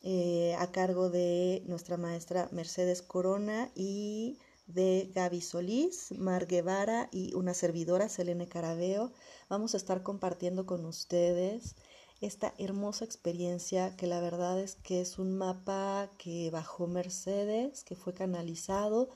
eh, 0.03 0.55
a 0.57 0.71
cargo 0.71 1.09
de 1.09 1.63
nuestra 1.65 1.97
maestra 1.97 2.47
Mercedes 2.51 3.01
Corona 3.01 3.69
y 3.75 4.37
de 4.67 5.11
Gaby 5.13 5.41
Solís, 5.41 6.11
Mar 6.17 6.45
Guevara 6.45 7.09
y 7.11 7.33
una 7.33 7.53
servidora, 7.53 8.07
Selene 8.07 8.47
Carabeo. 8.47 9.11
Vamos 9.49 9.73
a 9.73 9.77
estar 9.77 10.03
compartiendo 10.03 10.65
con 10.65 10.85
ustedes 10.85 11.75
esta 12.21 12.53
hermosa 12.57 13.05
experiencia 13.05 13.95
que 13.95 14.07
la 14.07 14.19
verdad 14.19 14.59
es 14.59 14.75
que 14.75 15.01
es 15.01 15.19
un 15.19 15.37
mapa 15.37 16.09
que 16.17 16.49
bajó 16.51 16.87
Mercedes, 16.87 17.83
que 17.83 17.95
fue 17.95 18.13
canalizado 18.13 19.09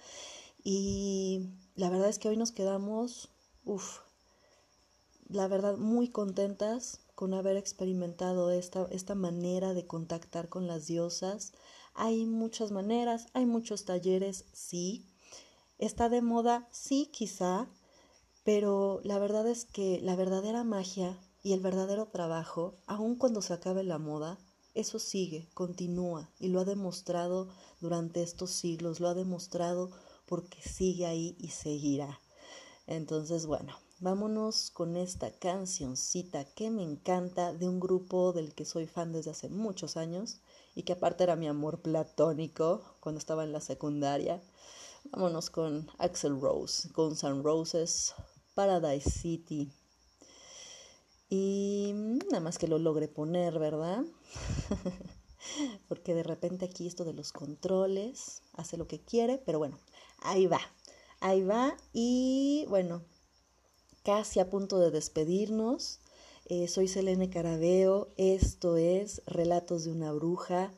y 0.64 1.50
la 1.76 1.90
verdad 1.90 2.10
es 2.10 2.20
que 2.20 2.30
hoy 2.30 2.38
nos 2.38 2.52
quedamos, 2.52 3.30
uff, 3.66 4.00
la 5.28 5.48
verdad 5.48 5.78
muy 5.78 6.08
contentas 6.08 7.00
con 7.16 7.34
haber 7.34 7.58
experimentado 7.58 8.52
esta, 8.52 8.88
esta 8.92 9.16
manera 9.16 9.74
de 9.74 9.86
contactar 9.86 10.50
con 10.50 10.68
las 10.68 10.88
diosas. 10.88 11.54
Hay 11.94 12.26
muchas 12.26 12.72
maneras, 12.72 13.28
hay 13.34 13.46
muchos 13.46 13.86
talleres, 13.86 14.46
sí. 14.54 15.06
Está 15.78 16.10
de 16.10 16.22
moda, 16.22 16.68
sí, 16.72 17.10
quizá, 17.12 17.68
pero 18.44 19.02
la 19.04 19.20
verdad 19.20 19.48
es 19.48 19.66
que 19.66 20.00
la 20.02 20.16
verdadera 20.16 20.64
magia 20.64 21.18
y 21.44 21.52
el 21.54 21.60
verdadero 21.60 22.08
trabajo, 22.08 22.76
aun 22.88 23.16
cuando 23.18 23.42
se 23.42 23.54
acabe 23.54 23.84
la 23.84 24.00
moda, 24.00 24.40
eso 24.74 24.98
sigue, 24.98 25.50
continúa 25.54 26.32
y 26.40 26.48
lo 26.48 26.62
ha 26.62 26.66
demostrado 26.66 27.50
durante 27.82 28.24
estos 28.24 28.52
siglos, 28.52 29.00
lo 29.00 29.10
ha 29.10 29.14
demostrado 29.14 29.92
porque 30.26 30.62
sigue 30.62 31.06
ahí 31.06 31.36
y 31.38 31.50
seguirá. 31.50 32.22
Entonces, 32.88 33.46
bueno, 33.46 33.76
vámonos 34.00 34.72
con 34.72 34.96
esta 34.96 35.32
cancioncita 35.32 36.46
que 36.46 36.72
me 36.72 36.82
encanta 36.82 37.54
de 37.54 37.68
un 37.68 37.80
grupo 37.80 38.34
del 38.34 38.56
que 38.56 38.66
soy 38.66 38.88
fan 38.88 39.12
desde 39.12 39.32
hace 39.32 39.50
muchos 39.50 39.96
años 39.96 40.40
y 40.76 40.84
que 40.84 40.94
aparte 40.94 41.24
era 41.24 41.36
mi 41.36 41.48
amor 41.48 41.82
platónico 41.82 42.82
cuando 43.00 43.20
estaba 43.20 43.44
en 43.44 43.52
la 43.52 43.62
secundaria. 43.62 44.42
Vámonos 45.12 45.50
con 45.50 45.88
Axel 45.98 46.40
Rose, 46.40 46.90
Guns 46.94 47.24
N' 47.24 47.44
Roses, 47.44 48.14
Paradise 48.56 49.10
City. 49.10 49.72
Y 51.36 51.94
nada 51.96 52.42
más 52.42 52.60
que 52.60 52.68
lo 52.68 52.78
logre 52.78 53.08
poner, 53.08 53.58
¿verdad? 53.58 54.06
Porque 55.88 56.14
de 56.14 56.22
repente 56.22 56.66
aquí 56.66 56.86
esto 56.86 57.06
de 57.06 57.14
los 57.14 57.32
controles 57.32 58.44
hace 58.54 58.78
lo 58.78 58.86
que 58.86 59.00
quiere, 59.00 59.40
pero 59.40 59.58
bueno, 59.58 59.80
ahí 60.20 60.46
va, 60.46 60.60
ahí 61.22 61.42
va. 61.42 61.76
Y 61.92 62.68
bueno, 62.70 63.02
casi 64.04 64.42
a 64.42 64.52
punto 64.52 64.78
de 64.78 64.92
despedirnos. 64.92 66.02
Eh, 66.46 66.68
soy 66.68 66.88
Selene 66.88 67.32
Carabeo, 67.32 68.14
esto 68.18 68.78
es 68.78 69.24
Relatos 69.26 69.86
de 69.86 69.92
una 69.92 70.12
Bruja. 70.12 70.72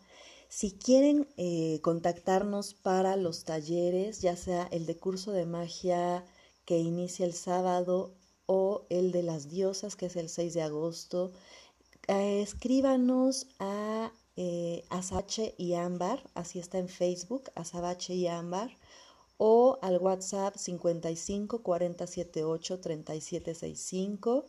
Si 0.48 0.72
quieren 0.72 1.28
eh, 1.36 1.82
contactarnos 1.82 2.76
para 2.76 3.18
los 3.18 3.44
talleres, 3.44 4.22
ya 4.22 4.38
sea 4.38 4.70
el 4.72 4.86
de 4.86 4.96
curso 4.96 5.34
de 5.34 5.46
magia 5.46 6.24
que 6.64 6.78
inicia 6.78 7.26
el 7.26 7.34
sábado 7.34 8.14
o 8.46 8.86
el 8.90 9.12
de 9.12 9.24
las 9.24 9.50
diosas, 9.50 9.96
que 9.96 10.08
es 10.08 10.16
el 10.16 10.30
6 10.30 10.54
de 10.54 10.62
agosto. 10.62 11.32
Eh, 12.08 12.42
escríbanos 12.42 13.48
a 13.60 14.12
eh, 14.38 14.84
y 15.58 15.74
Ámbar, 15.74 16.24
así 16.34 16.60
está 16.60 16.78
en 16.78 16.90
Facebook, 16.90 17.52
Azabache 17.56 18.14
y 18.14 18.28
Ámbar, 18.28 18.72
o 19.38 19.80
al 19.82 19.98
WhatsApp 19.98 20.56
55 20.56 21.64
478 21.64 22.80
3765, 22.80 24.46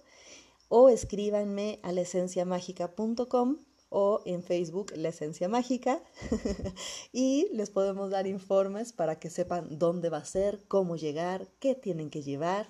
o 0.68 0.88
escríbanme 0.88 1.78
a 1.82 1.92
lesenciamágica.com 1.92 3.58
o 3.88 4.20
en 4.24 4.42
Facebook 4.42 4.92
La 4.96 5.10
Esencia 5.10 5.48
Mágica 5.48 6.02
y 7.12 7.48
les 7.52 7.70
podemos 7.70 8.10
dar 8.10 8.26
informes 8.26 8.92
para 8.92 9.20
que 9.20 9.30
sepan 9.30 9.78
dónde 9.78 10.10
va 10.10 10.18
a 10.18 10.24
ser, 10.24 10.64
cómo 10.66 10.96
llegar, 10.96 11.48
qué 11.60 11.76
tienen 11.76 12.10
que 12.10 12.22
llevar 12.22 12.68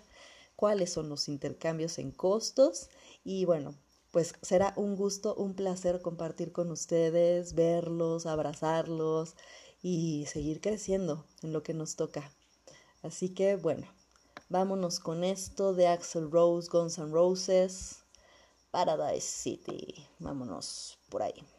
cuáles 0.56 0.92
son 0.92 1.08
los 1.08 1.28
intercambios 1.28 1.98
en 1.98 2.10
costos 2.10 2.88
y 3.24 3.44
bueno, 3.44 3.74
pues 4.10 4.34
será 4.42 4.72
un 4.76 4.96
gusto, 4.96 5.34
un 5.34 5.54
placer 5.54 6.00
compartir 6.00 6.52
con 6.52 6.70
ustedes, 6.70 7.54
verlos, 7.54 8.26
abrazarlos 8.26 9.34
y 9.82 10.26
seguir 10.26 10.60
creciendo 10.60 11.26
en 11.42 11.52
lo 11.52 11.62
que 11.62 11.74
nos 11.74 11.96
toca. 11.96 12.32
Así 13.02 13.28
que 13.28 13.56
bueno, 13.56 13.86
vámonos 14.48 15.00
con 15.00 15.22
esto 15.22 15.74
de 15.74 15.88
Axel 15.88 16.30
Rose, 16.30 16.68
Guns 16.72 16.98
N' 16.98 17.12
Roses, 17.12 17.98
Paradise 18.70 19.26
City. 19.26 20.06
Vámonos 20.18 20.98
por 21.10 21.22
ahí. 21.22 21.55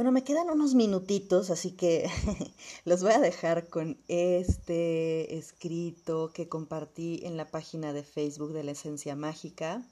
Bueno, 0.00 0.12
me 0.12 0.24
quedan 0.24 0.48
unos 0.48 0.74
minutitos, 0.74 1.50
así 1.50 1.72
que 1.72 2.08
los 2.86 3.02
voy 3.02 3.12
a 3.12 3.20
dejar 3.20 3.68
con 3.68 4.02
este 4.08 5.36
escrito 5.36 6.32
que 6.32 6.48
compartí 6.48 7.20
en 7.24 7.36
la 7.36 7.50
página 7.50 7.92
de 7.92 8.02
Facebook 8.02 8.54
de 8.54 8.64
la 8.64 8.70
Esencia 8.70 9.14
Mágica, 9.14 9.86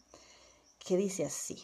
que 0.79 0.97
dice 0.97 1.27
así. 1.27 1.63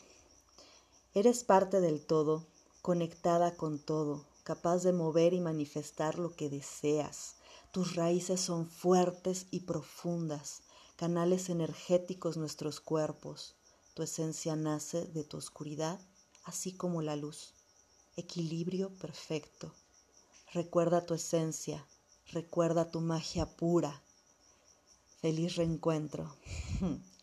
Eres 1.15 1.43
parte 1.43 1.81
del 1.81 2.05
todo, 2.05 2.45
conectada 2.83 3.57
con 3.57 3.79
todo, 3.79 4.27
capaz 4.43 4.83
de 4.83 4.93
mover 4.93 5.33
y 5.33 5.41
manifestar 5.41 6.19
lo 6.19 6.37
que 6.37 6.51
deseas. 6.51 7.37
Tus 7.73 7.97
raíces 7.97 8.43
son 8.43 8.69
fuertes 8.69 9.47
y 9.53 9.61
profundas, 9.61 10.65
canales 10.97 11.49
energéticos 11.49 12.37
nuestros 12.37 12.83
cuerpos. 12.83 13.55
Tu 13.95 14.03
esencia 14.03 14.55
nace 14.55 15.07
de 15.07 15.25
tu 15.25 15.39
oscuridad, 15.39 15.99
así 16.45 16.75
como 16.77 17.01
la 17.01 17.17
luz. 17.17 17.55
Equilibrio 18.17 18.91
perfecto. 18.91 19.75
Recuerda 20.53 21.05
tu 21.05 21.15
esencia, 21.15 21.85
recuerda 22.33 22.89
tu 22.89 23.01
magia 23.01 23.45
pura. 23.45 24.03
Feliz 25.21 25.57
reencuentro. 25.57 26.33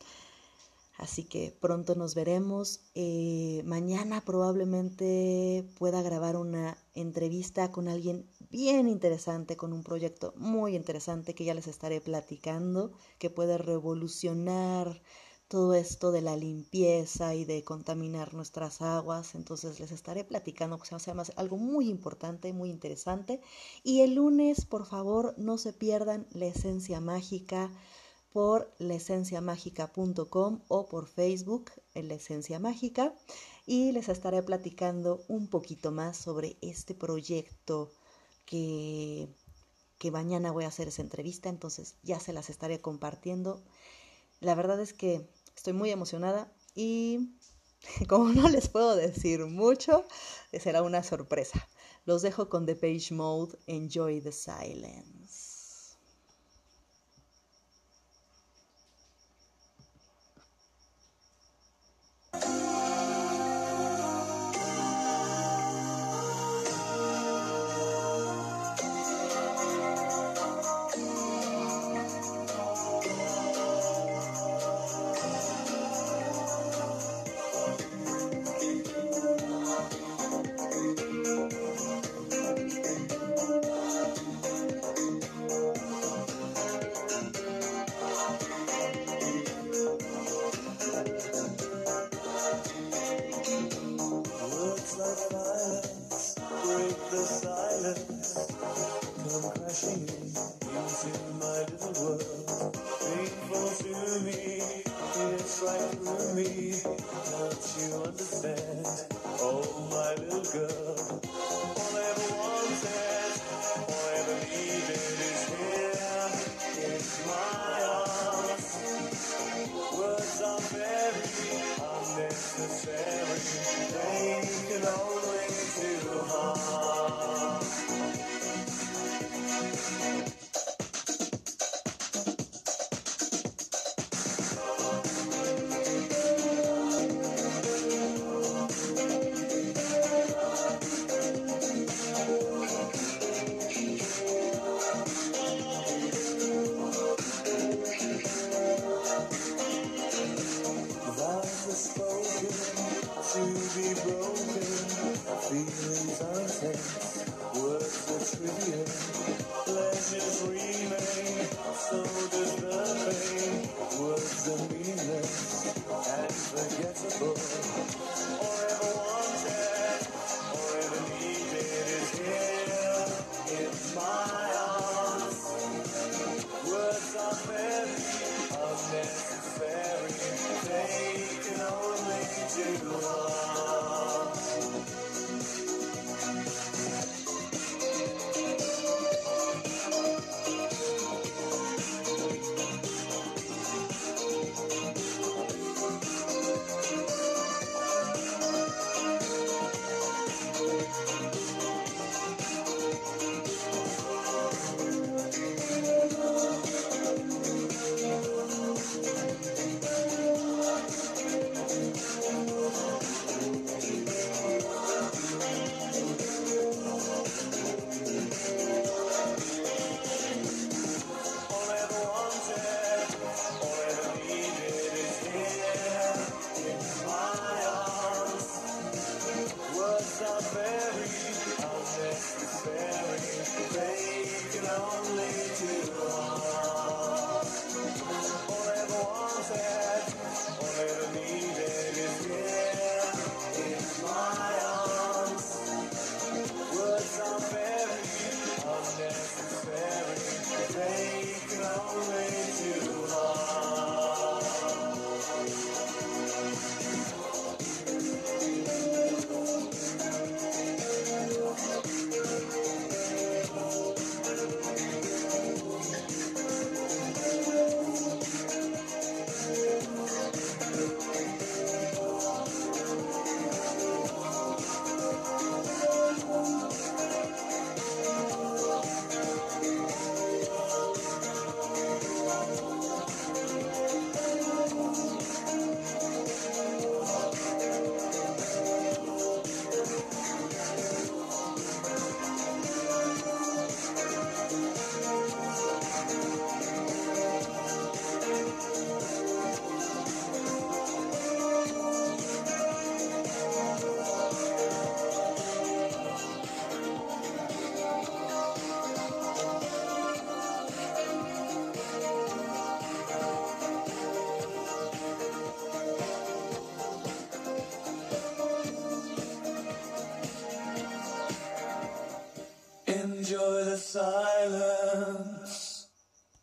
Así 0.97 1.23
que 1.23 1.55
pronto 1.61 1.95
nos 1.95 2.13
veremos. 2.13 2.81
Eh, 2.93 3.61
mañana 3.65 4.19
probablemente 4.25 5.65
pueda 5.79 6.01
grabar 6.01 6.35
una 6.35 6.77
entrevista 6.93 7.71
con 7.71 7.87
alguien 7.87 8.29
bien 8.49 8.89
interesante, 8.89 9.55
con 9.55 9.71
un 9.71 9.83
proyecto 9.83 10.33
muy 10.35 10.75
interesante 10.75 11.33
que 11.33 11.45
ya 11.45 11.53
les 11.53 11.67
estaré 11.67 12.01
platicando, 12.01 12.91
que 13.17 13.29
puede 13.29 13.57
revolucionar 13.57 15.01
todo 15.51 15.73
esto 15.73 16.13
de 16.13 16.21
la 16.21 16.37
limpieza 16.37 17.35
y 17.35 17.43
de 17.43 17.61
contaminar 17.65 18.33
nuestras 18.33 18.81
aguas. 18.81 19.35
Entonces 19.35 19.81
les 19.81 19.91
estaré 19.91 20.23
platicando, 20.23 20.79
que 20.79 20.85
se 20.85 20.97
llama 20.97 21.23
algo 21.35 21.57
muy 21.57 21.89
importante, 21.89 22.53
muy 22.53 22.69
interesante. 22.69 23.41
Y 23.83 23.99
el 23.99 24.15
lunes, 24.15 24.63
por 24.63 24.85
favor, 24.85 25.33
no 25.37 25.57
se 25.57 25.73
pierdan 25.73 26.25
la 26.31 26.45
esencia 26.45 27.01
mágica 27.01 27.69
por 28.31 28.71
laesenciamágica.com 28.79 30.61
o 30.69 30.85
por 30.85 31.05
Facebook 31.05 31.69
en 31.95 32.07
La 32.07 32.13
Esencia 32.13 32.57
Mágica 32.57 33.13
y 33.65 33.91
les 33.91 34.07
estaré 34.07 34.41
platicando 34.43 35.21
un 35.27 35.47
poquito 35.47 35.91
más 35.91 36.15
sobre 36.15 36.55
este 36.61 36.95
proyecto 36.95 37.91
que, 38.45 39.27
que 39.97 40.11
mañana 40.11 40.51
voy 40.51 40.63
a 40.63 40.69
hacer 40.69 40.87
esa 40.87 41.01
entrevista, 41.01 41.49
entonces 41.49 41.95
ya 42.03 42.21
se 42.21 42.31
las 42.31 42.49
estaré 42.49 42.79
compartiendo. 42.79 43.61
La 44.39 44.55
verdad 44.55 44.79
es 44.79 44.93
que 44.93 45.27
estoy 45.61 45.73
muy 45.73 45.91
emocionada 45.91 46.51
y 46.73 47.35
como 48.09 48.29
no 48.33 48.49
les 48.49 48.67
puedo 48.67 48.95
decir 48.95 49.45
mucho, 49.45 50.05
será 50.51 50.81
una 50.81 51.03
sorpresa. 51.03 51.67
Los 52.03 52.23
dejo 52.23 52.49
con 52.49 52.65
The 52.65 52.75
Page 52.75 53.13
Mode, 53.13 53.59
Enjoy 53.67 54.21
the 54.21 54.31
Silence. 54.31 55.10